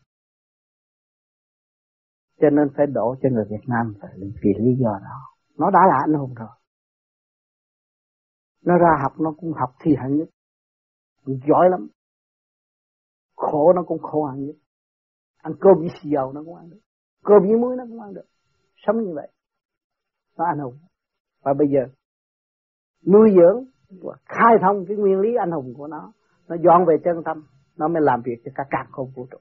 [2.42, 5.36] Cho nên phải đổ cho người Việt Nam phải vì lý do đó.
[5.58, 6.50] Nó đã là anh hùng rồi.
[8.66, 10.30] Nó ra học nó cũng học thi hạng nhất.
[11.26, 11.88] Giỏi lắm.
[13.36, 14.56] Khổ nó cũng khổ hạng nhất.
[15.38, 16.80] Ăn cơm với xì dầu nó cũng ăn được.
[17.24, 18.26] Cơm với muối nó cũng ăn được.
[18.76, 19.32] Sống như vậy.
[20.38, 20.78] Nó anh hùng.
[21.44, 21.80] Và bây giờ,
[23.08, 23.66] nuôi dưỡng
[24.04, 26.12] và khai thông cái nguyên lý anh hùng của nó.
[26.48, 27.44] Nó dọn về chân tâm.
[27.78, 29.38] Nó mới làm việc cho cả càng không vũ trụ.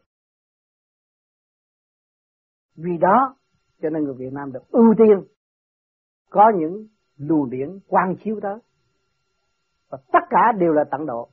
[2.76, 3.36] Vì đó,
[3.82, 5.24] cho nên người Việt Nam được ưu tiên
[6.30, 6.86] có những
[7.16, 8.58] luồng điển quang chiếu tới
[9.90, 11.28] và tất cả đều là tận độ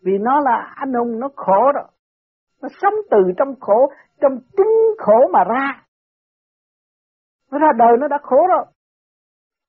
[0.00, 1.88] vì nó là anh hùng, nó khổ rồi
[2.62, 5.86] nó sống từ trong khổ, trong chính khổ mà ra
[7.50, 8.64] nó ra đời, nó đã khổ rồi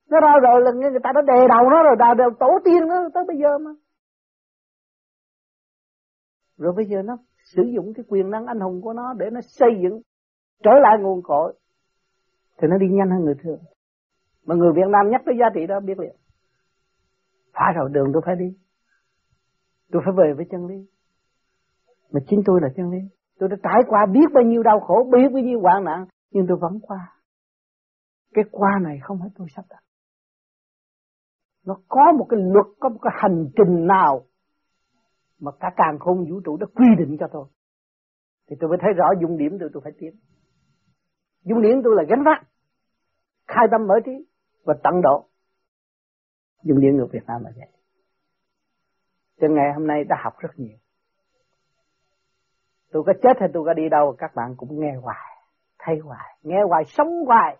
[0.09, 2.87] nó ra rồi là người ta đã đè đầu nó rồi, đào đầu tổ tiên
[2.87, 3.71] nó tới bây giờ mà.
[6.57, 9.41] Rồi bây giờ nó sử dụng cái quyền năng anh hùng của nó để nó
[9.43, 10.01] xây dựng,
[10.63, 11.53] trở lại nguồn cội.
[12.57, 13.59] Thì nó đi nhanh hơn người thường.
[14.45, 16.15] Mà người Việt Nam nhắc tới giá trị đó biết liền.
[17.53, 18.57] Phải rồi đường tôi phải đi.
[19.91, 20.87] Tôi phải về với chân lý.
[22.11, 22.99] Mà chính tôi là chân lý.
[23.39, 26.45] Tôi đã trải qua biết bao nhiêu đau khổ, biết bao nhiêu hoạn nạn, nhưng
[26.47, 27.17] tôi vẫn qua.
[28.33, 29.83] Cái qua này không phải tôi sắp đặt
[31.65, 34.25] nó có một cái luật, có một cái hành trình nào
[35.39, 37.45] mà cả càng không vũ trụ đã quy định cho tôi.
[38.47, 40.15] Thì tôi mới thấy rõ dung điểm tôi tôi phải tiến.
[41.43, 42.43] Dung điểm tôi là gánh vác,
[43.47, 44.11] khai tâm mở trí
[44.63, 45.25] và tận độ.
[46.63, 47.67] Dung điểm người Việt Nam là vậy.
[49.41, 50.77] Cho ngày hôm nay đã học rất nhiều.
[52.91, 55.37] Tôi có chết hay tôi có đi đâu, các bạn cũng nghe hoài,
[55.79, 56.37] thấy hoài.
[56.43, 57.57] Nghe hoài, sống hoài.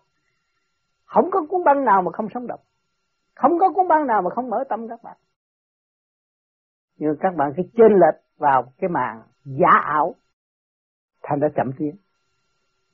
[1.04, 2.60] Không có cuốn băng nào mà không sống động
[3.34, 5.16] không có cuốn băng nào mà không mở tâm các bạn.
[6.96, 10.14] Nhưng các bạn cứ chênh lệch vào cái màn giả ảo,
[11.22, 11.96] thành ra chậm tiến.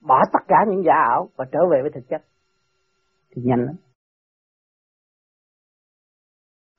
[0.01, 2.23] Bỏ tất cả những giả ảo và trở về với thực chất.
[3.31, 3.75] Thì nhanh lắm.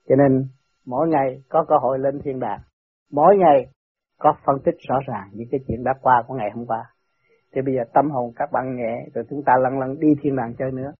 [0.08, 0.48] Cho nên,
[0.84, 2.60] mỗi ngày có cơ hội lên thiên đàng.
[3.10, 3.66] Mỗi ngày
[4.18, 6.94] có phân tích rõ ràng những cái chuyện đã qua của ngày hôm qua.
[7.52, 10.36] Thì bây giờ tâm hồn các bạn nhẹ rồi chúng ta lần lần đi thiên
[10.36, 10.92] đàng chơi nữa.